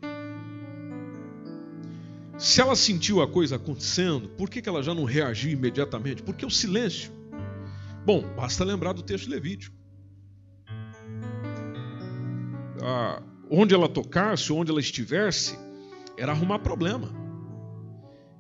Se 2.38 2.62
ela 2.62 2.76
sentiu 2.76 3.22
a 3.22 3.28
coisa 3.28 3.56
acontecendo, 3.56 4.30
por 4.30 4.50
que, 4.50 4.62
que 4.62 4.70
ela 4.70 4.84
já 4.84 4.94
não 4.94 5.06
reagiu 5.06 5.52
imediatamente? 5.52 6.22
Porque 6.22 6.46
o 6.46 6.50
silêncio. 6.50 7.12
Bom, 8.06 8.24
basta 8.36 8.64
lembrar 8.64 8.94
do 8.94 9.02
texto 9.02 9.30
levítico. 9.30 9.76
Ah, 12.84 13.24
onde 13.50 13.74
ela 13.74 13.90
tocasse, 13.90 14.54
onde 14.54 14.70
ela 14.70 14.80
estivesse, 14.80 15.58
era 16.18 16.32
arrumar 16.32 16.60
problema. 16.60 17.10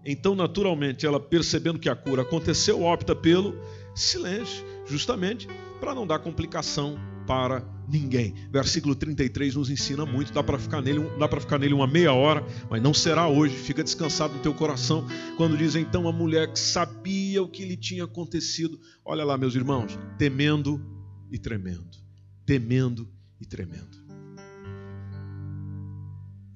Então, 0.05 0.35
naturalmente, 0.35 1.05
ela 1.05 1.19
percebendo 1.19 1.79
que 1.79 1.89
a 1.89 1.95
cura 1.95 2.21
aconteceu, 2.21 2.83
opta 2.83 3.15
pelo 3.15 3.55
silêncio, 3.95 4.63
justamente 4.85 5.47
para 5.79 5.93
não 5.93 6.05
dar 6.05 6.19
complicação 6.19 6.97
para 7.27 7.61
ninguém. 7.87 8.33
Versículo 8.49 8.95
33 8.95 9.55
nos 9.55 9.69
ensina 9.69 10.05
muito, 10.05 10.33
dá 10.33 10.41
para 10.41 10.57
ficar 10.57 10.81
nele, 10.81 10.99
dá 11.19 11.27
para 11.27 11.41
ficar 11.41 11.59
nele 11.59 11.73
uma 11.73 11.85
meia 11.85 12.13
hora, 12.13 12.43
mas 12.69 12.81
não 12.81 12.93
será 12.93 13.27
hoje. 13.27 13.55
Fica 13.55 13.83
descansado 13.83 14.33
no 14.33 14.39
teu 14.39 14.53
coração 14.53 15.05
quando 15.35 15.57
diz 15.57 15.75
então 15.75 16.07
a 16.07 16.11
mulher 16.11 16.51
que 16.51 16.59
sabia 16.59 17.43
o 17.43 17.49
que 17.49 17.65
lhe 17.65 17.77
tinha 17.77 18.05
acontecido. 18.05 18.79
Olha 19.03 19.23
lá, 19.23 19.37
meus 19.37 19.55
irmãos, 19.55 19.99
temendo 20.17 20.81
e 21.29 21.37
tremendo. 21.37 21.97
Temendo 22.45 23.07
e 23.39 23.45
tremendo. 23.45 23.97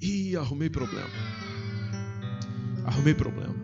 E 0.02 0.36
arrumei 0.36 0.70
problema. 0.70 1.10
Arrumei 2.86 3.14
problema. 3.14 3.56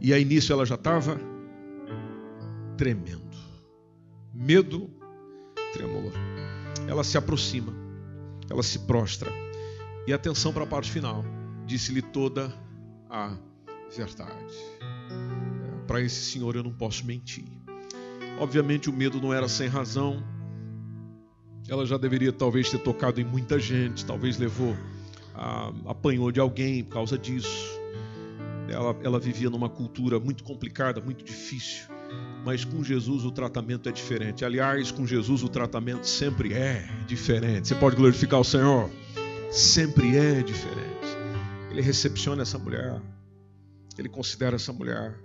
E 0.00 0.12
aí 0.12 0.24
nisso 0.24 0.52
ela 0.52 0.66
já 0.66 0.74
estava 0.74 1.18
tremendo 2.76 3.29
medo, 4.40 4.90
tremor. 5.74 6.12
Ela 6.88 7.04
se 7.04 7.18
aproxima, 7.18 7.74
ela 8.48 8.62
se 8.62 8.78
prostra. 8.78 9.30
E 10.06 10.14
atenção 10.14 10.50
para 10.50 10.64
a 10.64 10.66
parte 10.66 10.90
final. 10.90 11.22
Disse-lhe 11.66 12.00
toda 12.00 12.52
a 13.10 13.36
verdade. 13.94 14.54
É, 14.80 15.86
para 15.86 16.00
esse 16.00 16.32
senhor 16.32 16.56
eu 16.56 16.62
não 16.62 16.72
posso 16.72 17.04
mentir. 17.04 17.44
Obviamente 18.40 18.88
o 18.88 18.92
medo 18.92 19.20
não 19.20 19.34
era 19.34 19.46
sem 19.46 19.68
razão. 19.68 20.24
Ela 21.68 21.84
já 21.84 21.98
deveria 21.98 22.32
talvez 22.32 22.70
ter 22.70 22.78
tocado 22.78 23.20
em 23.20 23.24
muita 23.24 23.58
gente, 23.58 24.06
talvez 24.06 24.38
levou, 24.38 24.74
a, 25.34 25.70
apanhou 25.86 26.32
de 26.32 26.40
alguém 26.40 26.82
por 26.82 26.94
causa 26.94 27.18
disso. 27.18 27.78
ela, 28.68 28.96
ela 29.04 29.20
vivia 29.20 29.50
numa 29.50 29.68
cultura 29.68 30.18
muito 30.18 30.42
complicada, 30.42 30.98
muito 30.98 31.22
difícil. 31.22 31.99
Mas 32.44 32.64
com 32.64 32.82
Jesus 32.82 33.24
o 33.24 33.30
tratamento 33.30 33.88
é 33.88 33.92
diferente. 33.92 34.44
Aliás, 34.44 34.90
com 34.90 35.06
Jesus 35.06 35.42
o 35.42 35.48
tratamento 35.48 36.06
sempre 36.06 36.54
é 36.54 36.88
diferente. 37.06 37.68
Você 37.68 37.74
pode 37.74 37.96
glorificar 37.96 38.40
o 38.40 38.44
Senhor? 38.44 38.90
Sempre 39.50 40.16
é 40.16 40.42
diferente. 40.42 40.90
Ele 41.70 41.82
recepciona 41.82 42.42
essa 42.42 42.58
mulher, 42.58 43.00
ele 43.98 44.08
considera 44.08 44.56
essa 44.56 44.72
mulher, 44.72 45.20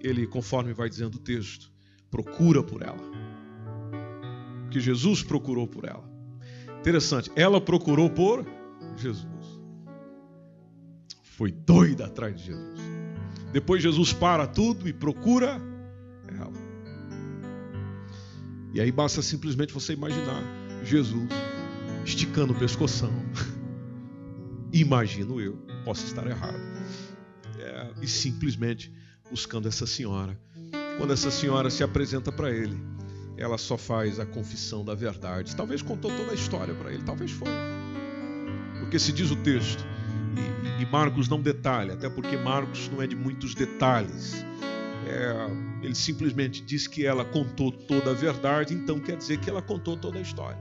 ele, 0.00 0.26
conforme 0.26 0.72
vai 0.72 0.88
dizendo 0.88 1.16
o 1.16 1.18
texto, 1.18 1.70
procura 2.10 2.62
por 2.62 2.82
ela. 2.82 3.02
Que 4.70 4.80
Jesus 4.80 5.22
procurou 5.22 5.66
por 5.66 5.84
ela. 5.84 6.08
Interessante, 6.80 7.30
ela 7.34 7.60
procurou 7.60 8.08
por 8.08 8.46
Jesus. 8.96 9.28
Foi 11.22 11.50
doida 11.50 12.06
atrás 12.06 12.36
de 12.36 12.46
Jesus. 12.46 12.80
Depois 13.52 13.82
Jesus 13.82 14.12
para 14.12 14.46
tudo 14.46 14.88
e 14.88 14.92
procura. 14.92 15.60
E 18.72 18.80
aí 18.80 18.92
basta 18.92 19.22
simplesmente 19.22 19.72
você 19.72 19.92
imaginar 19.92 20.42
Jesus 20.84 21.28
esticando 22.04 22.52
o 22.52 22.58
pescoção. 22.58 23.12
Imagino 24.72 25.40
eu, 25.40 25.56
posso 25.84 26.04
estar 26.06 26.26
errado. 26.26 26.60
É, 27.58 27.90
e 28.02 28.06
simplesmente 28.06 28.92
buscando 29.30 29.68
essa 29.68 29.86
senhora. 29.86 30.38
Quando 30.96 31.12
essa 31.12 31.30
senhora 31.30 31.70
se 31.70 31.82
apresenta 31.82 32.32
para 32.32 32.50
ele, 32.50 32.76
ela 33.36 33.56
só 33.56 33.78
faz 33.78 34.18
a 34.18 34.26
confissão 34.26 34.84
da 34.84 34.94
verdade. 34.94 35.54
Talvez 35.54 35.80
contou 35.80 36.10
toda 36.10 36.32
a 36.32 36.34
história 36.34 36.74
para 36.74 36.92
ele, 36.92 37.02
talvez 37.04 37.30
foi. 37.30 37.48
Porque 38.80 38.98
se 38.98 39.12
diz 39.12 39.30
o 39.30 39.36
texto, 39.36 39.84
e, 40.78 40.82
e, 40.82 40.86
Marcos 40.86 41.28
não 41.28 41.40
detalha, 41.40 41.94
até 41.94 42.08
porque 42.08 42.36
Marcos 42.36 42.88
não 42.90 43.00
é 43.00 43.06
de 43.06 43.14
muitos 43.14 43.54
detalhes. 43.54 44.44
É, 45.08 45.50
ele 45.82 45.94
simplesmente 45.94 46.60
diz 46.62 46.86
que 46.86 47.06
ela 47.06 47.24
contou 47.24 47.72
toda 47.72 48.10
a 48.10 48.14
verdade, 48.14 48.74
então 48.74 49.00
quer 49.00 49.16
dizer 49.16 49.38
que 49.38 49.48
ela 49.48 49.62
contou 49.62 49.96
toda 49.96 50.18
a 50.18 50.20
história. 50.20 50.58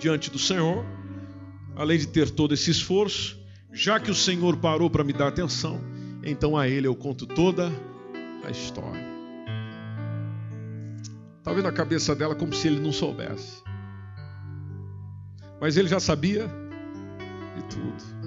Diante 0.00 0.28
do 0.28 0.38
Senhor, 0.38 0.84
além 1.76 1.98
de 1.98 2.08
ter 2.08 2.28
todo 2.30 2.52
esse 2.52 2.70
esforço, 2.70 3.38
já 3.72 4.00
que 4.00 4.10
o 4.10 4.14
Senhor 4.14 4.56
parou 4.56 4.90
para 4.90 5.04
me 5.04 5.12
dar 5.12 5.28
atenção, 5.28 5.80
então 6.24 6.56
a 6.56 6.66
Ele 6.68 6.88
eu 6.88 6.96
conto 6.96 7.26
toda 7.26 7.70
a 8.44 8.50
história. 8.50 9.08
Talvez 11.44 11.64
na 11.64 11.72
cabeça 11.72 12.14
dela 12.14 12.34
como 12.34 12.52
se 12.52 12.68
ele 12.68 12.80
não 12.80 12.92
soubesse. 12.92 13.62
Mas 15.60 15.76
ele 15.76 15.88
já 15.88 16.00
sabia 16.00 16.46
de 17.56 17.62
tudo. 17.74 18.19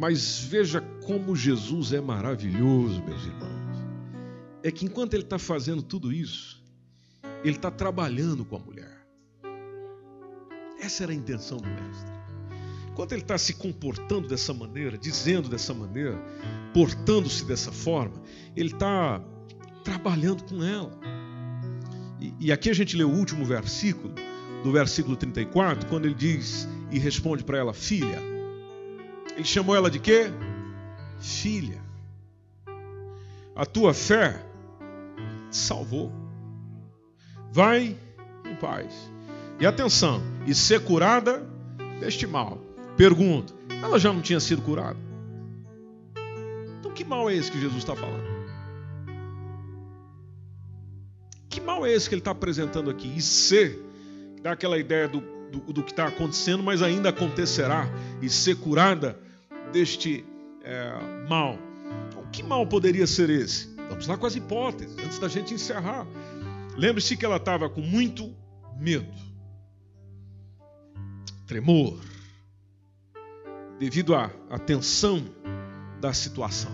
Mas 0.00 0.40
veja 0.40 0.80
como 1.04 1.36
Jesus 1.36 1.92
é 1.92 2.00
maravilhoso, 2.00 3.02
meus 3.04 3.22
irmãos. 3.22 3.84
É 4.62 4.70
que 4.70 4.86
enquanto 4.86 5.12
ele 5.12 5.24
está 5.24 5.38
fazendo 5.38 5.82
tudo 5.82 6.10
isso, 6.10 6.64
ele 7.44 7.56
está 7.56 7.70
trabalhando 7.70 8.42
com 8.42 8.56
a 8.56 8.58
mulher. 8.58 8.96
Essa 10.80 11.02
era 11.02 11.12
a 11.12 11.14
intenção 11.14 11.58
do 11.58 11.68
mestre. 11.68 12.10
Enquanto 12.90 13.12
ele 13.12 13.20
está 13.20 13.36
se 13.36 13.52
comportando 13.52 14.26
dessa 14.26 14.54
maneira, 14.54 14.96
dizendo 14.96 15.50
dessa 15.50 15.74
maneira, 15.74 16.18
portando-se 16.72 17.44
dessa 17.44 17.70
forma, 17.70 18.22
ele 18.56 18.72
está 18.72 19.22
trabalhando 19.84 20.44
com 20.44 20.64
ela. 20.64 20.98
E, 22.18 22.46
e 22.46 22.50
aqui 22.50 22.70
a 22.70 22.74
gente 22.74 22.96
lê 22.96 23.04
o 23.04 23.10
último 23.10 23.44
versículo, 23.44 24.14
do 24.64 24.72
versículo 24.72 25.14
34, 25.14 25.86
quando 25.90 26.06
ele 26.06 26.14
diz 26.14 26.66
e 26.90 26.98
responde 26.98 27.44
para 27.44 27.58
ela, 27.58 27.74
filha. 27.74 28.39
Ele 29.40 29.48
chamou 29.48 29.74
ela 29.74 29.90
de 29.90 29.98
quê? 29.98 30.30
Filha. 31.18 31.80
A 33.56 33.64
tua 33.64 33.94
fé 33.94 34.44
te 35.50 35.56
salvou. 35.56 36.12
Vai 37.50 37.96
em 38.44 38.54
paz. 38.56 39.10
E 39.58 39.64
atenção, 39.64 40.22
e 40.46 40.54
ser 40.54 40.84
curada 40.84 41.42
deste 41.98 42.26
mal. 42.26 42.58
Pergunto, 42.98 43.54
ela 43.82 43.98
já 43.98 44.12
não 44.12 44.20
tinha 44.20 44.38
sido 44.40 44.60
curada? 44.60 44.98
Então 46.78 46.92
que 46.92 47.02
mal 47.02 47.30
é 47.30 47.34
esse 47.34 47.50
que 47.50 47.58
Jesus 47.58 47.78
está 47.78 47.96
falando? 47.96 48.28
Que 51.48 51.62
mal 51.62 51.86
é 51.86 51.90
esse 51.94 52.10
que 52.10 52.14
ele 52.14 52.20
está 52.20 52.32
apresentando 52.32 52.90
aqui? 52.90 53.10
E 53.16 53.22
ser, 53.22 53.82
dá 54.42 54.52
aquela 54.52 54.76
ideia 54.76 55.08
do, 55.08 55.22
do, 55.50 55.72
do 55.72 55.82
que 55.82 55.92
está 55.92 56.08
acontecendo, 56.08 56.62
mas 56.62 56.82
ainda 56.82 57.08
acontecerá, 57.08 57.88
e 58.20 58.28
ser 58.28 58.56
curada 58.56 59.18
deste 59.72 60.24
é, 60.62 61.26
mal. 61.28 61.58
Então, 62.08 62.24
que 62.30 62.42
mal 62.42 62.66
poderia 62.66 63.06
ser 63.06 63.30
esse? 63.30 63.68
Vamos 63.88 64.06
lá 64.06 64.16
com 64.16 64.26
as 64.26 64.36
hipóteses, 64.36 64.96
antes 64.98 65.18
da 65.18 65.28
gente 65.28 65.54
encerrar. 65.54 66.06
Lembre-se 66.76 67.16
que 67.16 67.24
ela 67.24 67.36
estava 67.36 67.68
com 67.68 67.80
muito 67.80 68.34
medo, 68.78 69.12
tremor, 71.46 71.98
devido 73.78 74.14
à, 74.14 74.30
à 74.48 74.58
tensão 74.58 75.24
da 76.00 76.12
situação. 76.12 76.70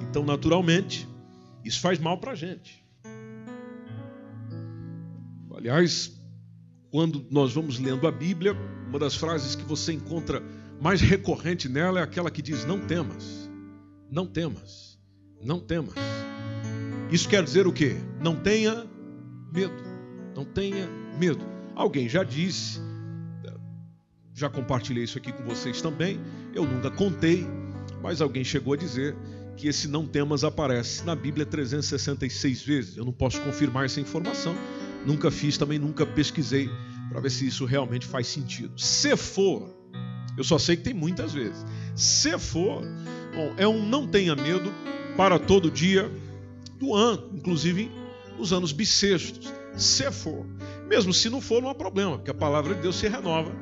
Então, 0.00 0.24
naturalmente, 0.24 1.08
isso 1.64 1.80
faz 1.80 1.98
mal 1.98 2.18
para 2.18 2.32
a 2.32 2.34
gente. 2.34 2.84
Aliás, 5.54 6.18
quando 6.90 7.26
nós 7.30 7.52
vamos 7.52 7.78
lendo 7.78 8.06
a 8.06 8.10
Bíblia, 8.10 8.56
uma 8.88 8.98
das 8.98 9.14
frases 9.14 9.54
que 9.54 9.62
você 9.62 9.92
encontra 9.92 10.42
mais 10.80 11.00
recorrente 11.00 11.68
nela 11.68 12.00
é 12.00 12.02
aquela 12.02 12.30
que 12.30 12.40
diz: 12.40 12.64
Não 12.64 12.80
temas, 12.80 13.50
não 14.10 14.26
temas, 14.26 14.98
não 15.42 15.60
temas. 15.60 15.94
Isso 17.10 17.28
quer 17.28 17.42
dizer 17.42 17.66
o 17.66 17.72
quê? 17.72 17.96
Não 18.20 18.36
tenha 18.36 18.86
medo, 19.52 19.82
não 20.34 20.44
tenha 20.44 20.88
medo. 21.18 21.44
Alguém 21.74 22.08
já 22.08 22.22
disse, 22.22 22.80
já 24.34 24.48
compartilhei 24.48 25.04
isso 25.04 25.18
aqui 25.18 25.32
com 25.32 25.42
vocês 25.44 25.82
também, 25.82 26.20
eu 26.54 26.64
nunca 26.64 26.90
contei, 26.90 27.46
mas 28.02 28.20
alguém 28.20 28.44
chegou 28.44 28.74
a 28.74 28.76
dizer 28.76 29.16
que 29.56 29.68
esse 29.68 29.88
não 29.88 30.06
temas 30.06 30.44
aparece 30.44 31.04
na 31.04 31.14
Bíblia 31.14 31.44
366 31.44 32.62
vezes. 32.62 32.96
Eu 32.96 33.04
não 33.04 33.12
posso 33.12 33.40
confirmar 33.42 33.84
essa 33.84 34.00
informação, 34.00 34.54
nunca 35.04 35.30
fiz, 35.30 35.58
também 35.58 35.78
nunca 35.78 36.06
pesquisei 36.06 36.70
para 37.10 37.20
ver 37.20 37.30
se 37.30 37.46
isso 37.46 37.64
realmente 37.64 38.06
faz 38.06 38.28
sentido. 38.28 38.80
Se 38.80 39.16
for, 39.16 39.79
eu 40.36 40.44
só 40.44 40.58
sei 40.58 40.76
que 40.76 40.82
tem 40.82 40.94
muitas 40.94 41.32
vezes. 41.32 41.64
Se 41.94 42.38
for, 42.38 42.82
bom, 43.34 43.54
é 43.56 43.66
um 43.66 43.84
não 43.84 44.06
tenha 44.06 44.34
medo 44.34 44.72
para 45.16 45.38
todo 45.38 45.70
dia 45.70 46.10
do 46.78 46.94
ano, 46.94 47.30
inclusive 47.34 47.90
os 48.38 48.52
anos 48.52 48.72
bissextos. 48.72 49.52
Se 49.76 50.10
for, 50.10 50.46
mesmo 50.88 51.12
se 51.12 51.28
não 51.28 51.40
for, 51.40 51.62
não 51.62 51.68
há 51.68 51.74
problema, 51.74 52.16
porque 52.16 52.30
a 52.30 52.34
palavra 52.34 52.74
de 52.74 52.82
Deus 52.82 52.96
se 52.96 53.08
renova 53.08 53.52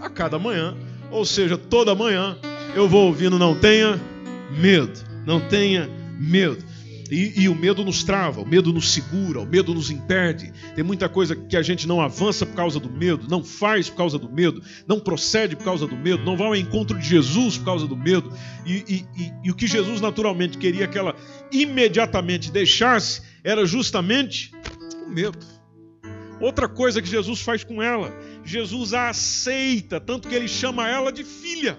a 0.00 0.08
cada 0.08 0.38
manhã, 0.38 0.76
ou 1.10 1.24
seja, 1.24 1.56
toda 1.56 1.94
manhã 1.94 2.36
eu 2.74 2.88
vou 2.88 3.06
ouvindo 3.06 3.38
não 3.38 3.58
tenha 3.58 4.00
medo, 4.50 4.98
não 5.24 5.40
tenha 5.40 5.88
medo. 6.18 6.64
E, 7.10 7.42
e, 7.42 7.48
o 7.48 7.54
medo 7.54 7.84
nos 7.84 8.02
trava, 8.02 8.40
o 8.40 8.46
medo 8.46 8.72
nos 8.72 8.92
segura, 8.92 9.40
o 9.40 9.46
medo 9.46 9.74
nos 9.74 9.90
impede. 9.90 10.52
Tem 10.74 10.82
muita 10.82 11.08
coisa 11.08 11.36
que 11.36 11.56
a 11.56 11.62
gente 11.62 11.86
não 11.86 12.00
avança 12.00 12.46
por 12.46 12.54
causa 12.54 12.80
do 12.80 12.90
medo, 12.90 13.26
não 13.28 13.44
faz 13.44 13.90
por 13.90 13.96
causa 13.96 14.18
do 14.18 14.28
medo, 14.28 14.62
não 14.86 14.98
procede 14.98 15.54
por 15.54 15.64
causa 15.64 15.86
do 15.86 15.96
medo, 15.96 16.24
não 16.24 16.36
vai 16.36 16.46
ao 16.46 16.56
encontro 16.56 16.98
de 16.98 17.06
Jesus 17.06 17.58
por 17.58 17.66
causa 17.66 17.86
do 17.86 17.96
medo. 17.96 18.32
E, 18.64 19.06
e, 19.16 19.32
e 19.44 19.50
o 19.50 19.54
que 19.54 19.66
Jesus 19.66 20.00
naturalmente 20.00 20.56
queria 20.56 20.86
que 20.86 20.98
ela 20.98 21.14
imediatamente 21.52 22.50
deixasse 22.50 23.22
era 23.42 23.66
justamente 23.66 24.50
o 25.06 25.10
medo. 25.10 25.38
Outra 26.40 26.68
coisa 26.68 27.00
que 27.00 27.08
Jesus 27.08 27.40
faz 27.40 27.62
com 27.62 27.82
ela, 27.82 28.12
Jesus 28.44 28.92
a 28.92 29.08
aceita, 29.08 30.00
tanto 30.00 30.28
que 30.28 30.34
ele 30.34 30.48
chama 30.48 30.88
ela 30.88 31.12
de 31.12 31.22
filha. 31.22 31.78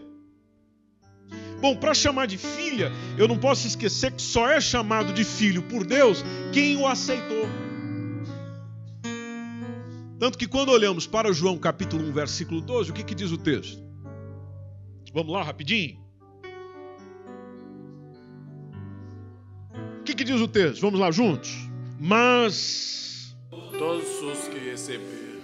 Bom, 1.65 1.75
para 1.75 1.95
chamar 1.95 2.27
de 2.27 2.37
filha, 2.37 2.91
eu 3.17 3.27
não 3.27 3.39
posso 3.39 3.65
esquecer 3.65 4.11
que 4.11 4.21
só 4.21 4.47
é 4.47 4.61
chamado 4.61 5.11
de 5.11 5.23
filho 5.23 5.63
por 5.63 5.83
Deus 5.83 6.23
quem 6.53 6.77
o 6.77 6.85
aceitou. 6.85 7.47
Tanto 10.19 10.37
que 10.37 10.47
quando 10.47 10.69
olhamos 10.69 11.07
para 11.07 11.33
João 11.33 11.57
capítulo 11.57 12.07
1, 12.09 12.11
versículo 12.13 12.61
12, 12.61 12.91
o 12.91 12.93
que, 12.93 13.03
que 13.03 13.15
diz 13.15 13.31
o 13.31 13.37
texto? 13.39 13.81
Vamos 15.11 15.33
lá, 15.33 15.41
rapidinho. 15.41 15.97
O 20.01 20.03
que, 20.03 20.13
que 20.13 20.23
diz 20.23 20.39
o 20.39 20.47
texto? 20.47 20.81
Vamos 20.81 20.99
lá 20.99 21.09
juntos. 21.09 21.49
Mas 21.99 23.35
todos 23.49 24.21
os 24.21 24.47
que 24.49 24.59
receberam, 24.69 25.41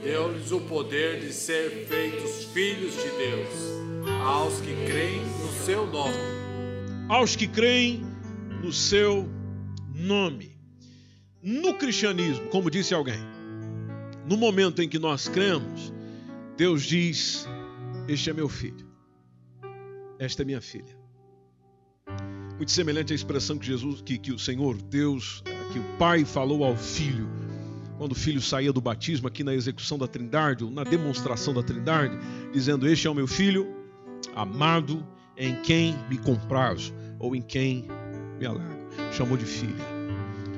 deu-lhes 0.00 0.52
o 0.52 0.60
poder 0.60 1.18
de 1.18 1.32
ser 1.32 1.88
feitos 1.88 2.44
filhos 2.52 2.94
de 2.94 3.10
Deus 3.18 3.93
aos 4.24 4.60
que 4.60 4.74
creem 4.86 5.20
no 5.24 5.52
seu 5.64 5.86
nome. 5.86 6.14
Aos 7.08 7.36
que 7.36 7.46
creem 7.46 8.02
no 8.62 8.72
seu 8.72 9.28
nome. 9.94 10.56
No 11.42 11.74
cristianismo, 11.74 12.48
como 12.48 12.70
disse 12.70 12.94
alguém, 12.94 13.20
no 14.26 14.36
momento 14.36 14.80
em 14.82 14.88
que 14.88 14.98
nós 14.98 15.28
cremos, 15.28 15.92
Deus 16.56 16.84
diz: 16.84 17.46
Este 18.08 18.30
é 18.30 18.32
meu 18.32 18.48
filho. 18.48 18.86
Esta 20.18 20.42
é 20.42 20.44
minha 20.44 20.60
filha. 20.60 20.98
Muito 22.56 22.72
semelhante 22.72 23.12
à 23.12 23.16
expressão 23.16 23.58
que 23.58 23.66
Jesus, 23.66 24.00
que, 24.00 24.16
que 24.16 24.32
o 24.32 24.38
Senhor 24.38 24.80
Deus, 24.80 25.42
que 25.72 25.78
o 25.78 25.84
Pai 25.98 26.24
falou 26.24 26.64
ao 26.64 26.76
Filho, 26.76 27.28
quando 27.98 28.12
o 28.12 28.14
Filho 28.14 28.40
saía 28.40 28.72
do 28.72 28.80
batismo, 28.80 29.28
aqui 29.28 29.42
na 29.44 29.54
execução 29.54 29.98
da 29.98 30.06
Trindade, 30.06 30.64
ou 30.64 30.70
na 30.70 30.84
demonstração 30.84 31.52
da 31.52 31.62
Trindade, 31.62 32.16
dizendo: 32.52 32.88
Este 32.88 33.06
é 33.06 33.10
o 33.10 33.14
meu 33.14 33.26
Filho 33.26 33.83
amado, 34.34 35.06
em 35.36 35.56
quem 35.62 35.96
me 36.08 36.18
comprazo, 36.18 36.94
ou 37.18 37.34
em 37.34 37.42
quem 37.42 37.86
me 38.38 38.46
alegro. 38.46 38.88
Chamou 39.12 39.36
de 39.36 39.44
filha. 39.44 39.84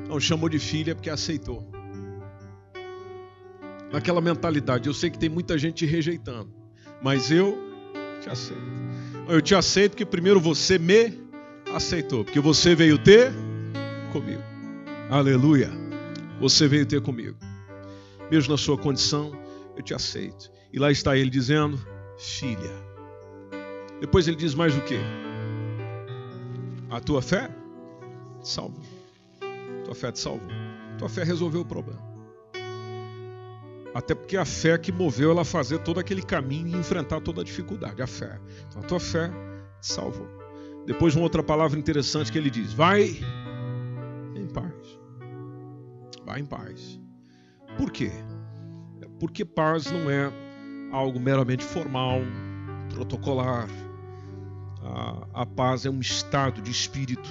Não 0.08 0.20
chamou 0.20 0.48
de 0.48 0.58
filha 0.58 0.94
porque 0.94 1.10
aceitou. 1.10 1.66
Naquela 3.92 4.20
mentalidade, 4.20 4.88
eu 4.88 4.94
sei 4.94 5.10
que 5.10 5.18
tem 5.18 5.28
muita 5.28 5.56
gente 5.56 5.86
rejeitando, 5.86 6.50
mas 7.02 7.30
eu 7.30 7.56
te 8.20 8.28
aceito. 8.28 8.62
Eu 9.28 9.40
te 9.40 9.54
aceito 9.54 9.92
porque 9.92 10.06
primeiro 10.06 10.40
você 10.40 10.78
me 10.78 11.18
aceitou, 11.74 12.24
porque 12.24 12.40
você 12.40 12.74
veio 12.74 12.98
ter 12.98 13.32
comigo. 14.12 14.42
Aleluia. 15.10 15.70
Você 16.40 16.68
veio 16.68 16.84
ter 16.84 17.00
comigo. 17.00 17.38
Mesmo 18.30 18.52
na 18.52 18.58
sua 18.58 18.76
condição, 18.76 19.32
eu 19.76 19.82
te 19.82 19.94
aceito. 19.94 20.50
E 20.72 20.78
lá 20.78 20.90
está 20.90 21.16
ele 21.16 21.30
dizendo: 21.30 21.78
Filha. 22.18 22.85
Depois 24.00 24.28
ele 24.28 24.36
diz 24.36 24.54
mais 24.54 24.76
o 24.76 24.80
que? 24.82 24.98
A 26.90 27.00
tua 27.00 27.22
fé 27.22 27.48
te 28.40 28.48
salvou. 28.48 28.84
Tua 29.84 29.94
fé 29.94 30.12
te 30.12 30.18
salvou. 30.18 30.48
Tua 30.98 31.08
fé 31.08 31.24
resolveu 31.24 31.62
o 31.62 31.64
problema. 31.64 32.00
Até 33.94 34.14
porque 34.14 34.36
a 34.36 34.44
fé 34.44 34.76
que 34.76 34.92
moveu 34.92 35.30
ela 35.30 35.40
a 35.42 35.44
fazer 35.44 35.78
todo 35.78 35.98
aquele 35.98 36.22
caminho 36.22 36.68
e 36.68 36.76
enfrentar 36.76 37.20
toda 37.20 37.40
a 37.40 37.44
dificuldade. 37.44 38.02
A 38.02 38.06
fé. 38.06 38.38
Então 38.68 38.82
a 38.82 38.84
tua 38.84 39.00
fé 39.00 39.30
te 39.80 39.86
salvou. 39.86 40.28
Depois 40.86 41.16
uma 41.16 41.24
outra 41.24 41.42
palavra 41.42 41.78
interessante 41.78 42.30
que 42.30 42.36
ele 42.36 42.50
diz: 42.50 42.72
vai 42.72 43.16
em 44.34 44.46
paz. 44.52 45.00
Vai 46.24 46.40
em 46.40 46.46
paz. 46.46 47.00
Por 47.78 47.90
quê? 47.90 48.10
Porque 49.18 49.44
paz 49.44 49.90
não 49.90 50.10
é 50.10 50.30
algo 50.92 51.18
meramente 51.18 51.64
formal, 51.64 52.20
protocolar. 52.90 53.66
A, 54.86 55.42
a 55.42 55.46
paz 55.46 55.84
é 55.84 55.90
um 55.90 56.00
estado 56.00 56.62
de 56.62 56.70
espírito 56.70 57.28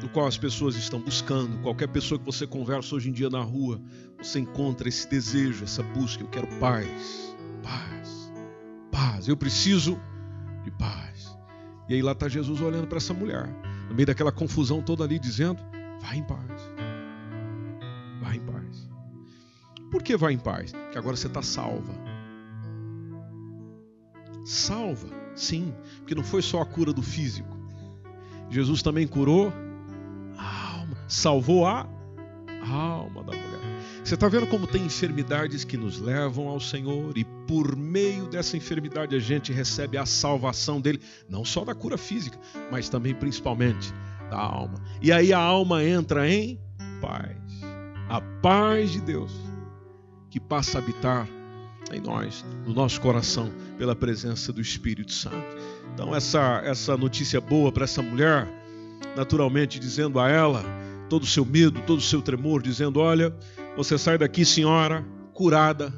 do 0.00 0.08
qual 0.08 0.26
as 0.26 0.36
pessoas 0.36 0.74
estão 0.74 1.00
buscando. 1.00 1.58
Qualquer 1.62 1.88
pessoa 1.88 2.18
que 2.18 2.24
você 2.24 2.46
conversa 2.46 2.94
hoje 2.94 3.08
em 3.08 3.12
dia 3.12 3.30
na 3.30 3.42
rua, 3.42 3.80
você 4.18 4.40
encontra 4.40 4.88
esse 4.88 5.08
desejo, 5.08 5.64
essa 5.64 5.82
busca. 5.82 6.22
Eu 6.22 6.28
quero 6.28 6.48
paz, 6.58 7.36
paz, 7.62 8.32
paz. 8.90 9.28
Eu 9.28 9.36
preciso 9.36 10.00
de 10.64 10.70
paz. 10.72 11.36
E 11.88 11.94
aí 11.94 12.02
lá 12.02 12.12
está 12.12 12.28
Jesus 12.28 12.60
olhando 12.60 12.86
para 12.86 12.98
essa 12.98 13.14
mulher, 13.14 13.48
no 13.88 13.94
meio 13.94 14.06
daquela 14.06 14.32
confusão 14.32 14.82
toda 14.82 15.04
ali, 15.04 15.18
dizendo: 15.18 15.62
Vai 16.00 16.16
em 16.16 16.24
paz. 16.24 16.72
Vai 18.20 18.36
em 18.36 18.40
paz. 18.40 18.90
Por 19.90 20.02
que 20.02 20.16
vai 20.16 20.32
em 20.32 20.38
paz? 20.38 20.72
Que 20.90 20.98
agora 20.98 21.16
você 21.16 21.26
está 21.26 21.42
salva. 21.42 22.11
Salva, 24.44 25.08
sim, 25.34 25.74
porque 25.98 26.14
não 26.14 26.24
foi 26.24 26.42
só 26.42 26.60
a 26.60 26.66
cura 26.66 26.92
do 26.92 27.02
físico. 27.02 27.56
Jesus 28.50 28.82
também 28.82 29.06
curou 29.06 29.52
a 30.36 30.76
alma, 30.76 30.96
salvou 31.08 31.66
a 31.66 31.88
alma 32.70 33.22
da 33.24 33.32
mulher. 33.32 33.62
Você 34.04 34.14
está 34.14 34.28
vendo 34.28 34.46
como 34.48 34.66
tem 34.66 34.84
enfermidades 34.84 35.64
que 35.64 35.76
nos 35.76 35.98
levam 35.98 36.48
ao 36.48 36.58
Senhor 36.58 37.16
e 37.16 37.24
por 37.46 37.76
meio 37.76 38.26
dessa 38.26 38.56
enfermidade 38.56 39.14
a 39.14 39.18
gente 39.18 39.52
recebe 39.52 39.96
a 39.96 40.04
salvação 40.04 40.80
dele, 40.80 41.00
não 41.28 41.44
só 41.44 41.64
da 41.64 41.74
cura 41.74 41.96
física, 41.96 42.38
mas 42.70 42.88
também 42.88 43.14
principalmente 43.14 43.92
da 44.28 44.38
alma. 44.38 44.74
E 45.00 45.12
aí 45.12 45.32
a 45.32 45.38
alma 45.38 45.84
entra 45.84 46.28
em 46.28 46.58
paz. 47.00 47.36
A 48.08 48.20
paz 48.20 48.90
de 48.90 49.00
Deus 49.00 49.32
que 50.28 50.40
passa 50.40 50.78
a 50.78 50.82
habitar 50.82 51.28
em 51.90 52.00
nós, 52.00 52.44
no 52.66 52.72
nosso 52.72 53.00
coração, 53.00 53.52
pela 53.76 53.94
presença 53.96 54.52
do 54.52 54.60
Espírito 54.60 55.12
Santo. 55.12 55.56
Então 55.94 56.14
essa 56.14 56.62
essa 56.64 56.96
notícia 56.96 57.40
boa 57.40 57.72
para 57.72 57.84
essa 57.84 58.02
mulher, 58.02 58.48
naturalmente 59.16 59.78
dizendo 59.78 60.20
a 60.20 60.28
ela 60.28 60.64
todo 61.08 61.24
o 61.24 61.26
seu 61.26 61.44
medo, 61.44 61.80
todo 61.82 61.98
o 61.98 62.02
seu 62.02 62.22
tremor, 62.22 62.62
dizendo: 62.62 63.00
"Olha, 63.00 63.34
você 63.76 63.98
sai 63.98 64.16
daqui, 64.16 64.44
senhora, 64.44 65.04
curada, 65.34 65.92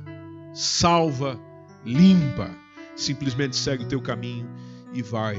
salva, 0.52 1.38
limpa. 1.84 2.50
Simplesmente 2.96 3.56
segue 3.56 3.84
o 3.84 3.88
teu 3.88 4.00
caminho 4.00 4.48
e 4.92 5.02
vai 5.02 5.36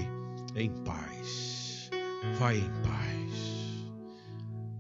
em 0.56 0.70
paz. 0.84 1.90
Vai 2.38 2.58
em 2.58 2.70
paz. 2.84 3.16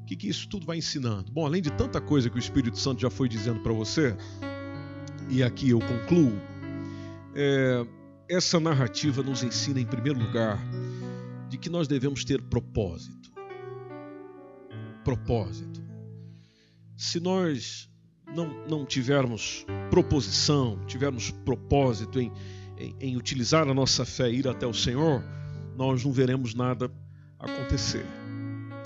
O 0.02 0.06
que, 0.06 0.16
que 0.16 0.30
isso 0.30 0.48
tudo 0.48 0.66
vai 0.66 0.78
ensinando? 0.78 1.32
Bom, 1.32 1.46
além 1.46 1.62
de 1.62 1.72
tanta 1.72 2.00
coisa 2.00 2.30
que 2.30 2.36
o 2.36 2.40
Espírito 2.40 2.78
Santo 2.78 3.02
já 3.02 3.10
foi 3.10 3.28
dizendo 3.28 3.62
para 3.62 3.74
você, 3.74 4.16
e 5.30 5.44
aqui 5.44 5.70
eu 5.70 5.80
concluo, 5.80 6.40
é, 7.34 7.86
essa 8.30 8.60
narrativa 8.60 9.22
nos 9.22 9.44
ensina, 9.44 9.80
em 9.80 9.86
primeiro 9.86 10.20
lugar, 10.20 10.60
de 11.50 11.58
que 11.58 11.70
nós 11.70 11.88
devemos 11.88 12.24
ter 12.24 12.42
propósito. 12.42 13.32
Propósito. 15.04 15.84
Se 16.98 17.20
nós 17.20 17.90
não, 18.34 18.68
não 18.68 18.86
tivermos 18.86 19.66
proposição, 19.90 20.80
tivermos 20.86 21.32
propósito 21.32 22.20
em, 22.20 22.32
em, 22.78 22.96
em 23.00 23.18
utilizar 23.18 23.68
a 23.68 23.74
nossa 23.74 24.06
fé 24.06 24.30
e 24.30 24.40
ir 24.40 24.48
até 24.48 24.66
o 24.66 24.74
Senhor, 24.74 25.24
nós 25.76 26.04
não 26.04 26.12
veremos 26.12 26.54
nada 26.54 26.90
acontecer. 27.40 28.06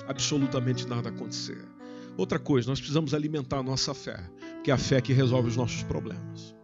Absolutamente 0.08 0.88
nada 0.88 1.10
acontecer. 1.10 1.63
Outra 2.17 2.39
coisa, 2.39 2.69
nós 2.69 2.80
precisamos 2.80 3.13
alimentar 3.13 3.60
a 3.60 3.63
nossa 3.63 3.93
fé, 3.93 4.19
que 4.63 4.72
é 4.72 4.74
a 4.74 4.78
fé 4.78 5.02
que 5.02 5.13
resolve 5.13 5.50
os 5.50 5.58
nossos 5.58 5.84
problemas. 5.84 6.56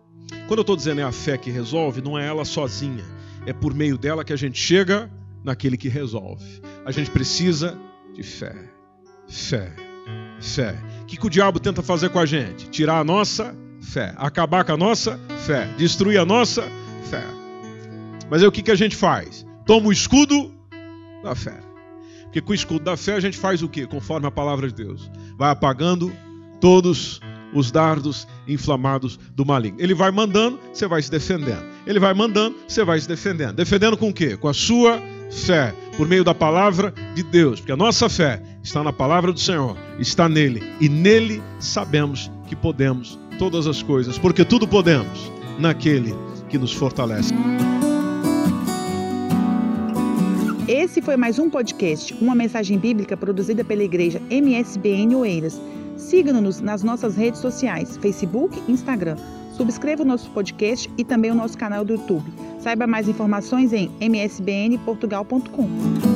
Quando 0.47 0.60
eu 0.60 0.62
estou 0.62 0.75
dizendo 0.75 1.01
é 1.01 1.03
a 1.03 1.12
fé 1.12 1.38
que 1.38 1.49
resolve, 1.49 2.01
não 2.01 2.17
é 2.17 2.25
ela 2.25 2.45
sozinha, 2.45 3.03
é 3.45 3.53
por 3.53 3.73
meio 3.73 3.97
dela 3.97 4.23
que 4.23 4.34
a 4.34 4.36
gente 4.36 4.60
chega 4.60 5.10
naquele 5.43 5.77
que 5.77 5.88
resolve. 5.88 6.62
A 6.86 6.91
gente 6.91 7.10
precisa 7.12 7.77
de 8.13 8.23
fé. 8.23 8.55
Fé. 9.27 9.73
Fé. 10.39 10.75
O 11.01 11.05
que, 11.05 11.17
que 11.17 11.25
o 11.25 11.29
diabo 11.29 11.60
tenta 11.60 11.81
fazer 11.81 12.10
com 12.10 12.19
a 12.19 12.25
gente? 12.25 12.69
Tirar 12.69 12.99
a 12.99 13.03
nossa 13.03 13.55
fé. 13.79 14.13
Acabar 14.17 14.63
com 14.63 14.73
a 14.73 14.77
nossa 14.77 15.19
fé. 15.45 15.67
Destruir 15.77 16.19
a 16.19 16.25
nossa 16.25 16.63
fé. 17.10 17.23
Mas 18.29 18.41
aí 18.41 18.47
o 18.47 18.51
que, 18.51 18.63
que 18.63 18.71
a 18.71 18.75
gente 18.75 18.95
faz? 18.95 19.45
Toma 19.65 19.88
o 19.88 19.91
escudo 19.91 20.53
da 21.23 21.36
fé. 21.36 21.60
Porque 22.23 22.41
com 22.41 22.51
o 22.51 22.55
escudo 22.55 22.84
da 22.84 22.97
fé 22.97 23.13
a 23.13 23.19
gente 23.19 23.38
faz 23.38 23.63
o 23.63 23.69
que? 23.69 23.88
Conforme 23.88 24.27
a 24.27 24.31
palavra 24.31 24.67
de 24.67 24.73
Deus. 24.75 25.10
Vai 25.38 25.51
apagando 25.51 26.12
todos 26.60 27.19
os 27.53 27.71
dardos 27.71 28.27
inflamados 28.47 29.19
do 29.36 29.45
maligno. 29.45 29.79
Ele 29.79 29.93
vai 29.93 30.12
mandando, 30.12 30.60
você 30.73 30.88
vai 30.88 31.01
se 31.01 31.10
defendendo. 31.10 31.63
Ele 31.86 31.99
vai 31.99 32.13
mandando, 32.13 32.55
você 32.67 32.84
vai 32.84 32.99
se 32.99 33.08
defendendo. 33.08 33.55
Defendendo 33.55 33.97
com 33.97 34.10
o 34.10 34.13
quê? 34.13 34.36
Com 34.38 34.47
a 34.47 34.53
sua 34.53 35.01
fé, 35.31 35.73
por 35.97 36.08
meio 36.08 36.23
da 36.23 36.34
palavra 36.34 36.93
de 37.13 37.23
Deus, 37.23 37.60
porque 37.60 37.71
a 37.71 37.77
nossa 37.77 38.08
fé 38.10 38.41
está 38.63 38.84
na 38.84 38.93
palavra 38.93 39.31
do 39.31 39.39
Senhor, 39.39 39.75
está 39.99 40.29
nele, 40.29 40.63
e 40.79 40.88
nele 40.88 41.41
sabemos 41.60 42.31
que 42.47 42.55
podemos 42.55 43.19
todas 43.38 43.67
as 43.67 43.81
coisas, 43.81 44.17
porque 44.17 44.45
tudo 44.45 44.67
podemos 44.67 45.31
naquele 45.60 46.13
que 46.49 46.58
nos 46.58 46.71
fortalece. 46.71 47.34
Esse 50.67 51.01
foi 51.01 51.15
mais 51.15 51.38
um 51.38 51.49
podcast, 51.49 52.13
uma 52.19 52.34
mensagem 52.34 52.79
bíblica 52.79 53.15
produzida 53.15 53.63
pela 53.63 53.84
igreja 53.84 54.19
MSBN 54.31 55.15
Oeiras. 55.15 55.62
Siga-nos 56.15 56.62
nas 56.62 56.82
nossas 56.82 57.17
redes 57.17 57.41
sociais, 57.41 57.97
Facebook 57.97 58.63
e 58.69 58.71
Instagram. 58.71 59.17
Subscreva 59.51 60.04
o 60.04 60.06
nosso 60.06 60.30
podcast 60.30 60.89
e 60.97 61.04
também 61.04 61.30
o 61.30 61.36
nosso 61.36 61.58
canal 61.58 61.84
do 61.84 61.91
YouTube. 61.91 62.32
Saiba 62.58 62.88
mais 62.88 63.10
informações 63.10 63.73
em 63.73 63.92
msbnportugal.com. 64.00 66.14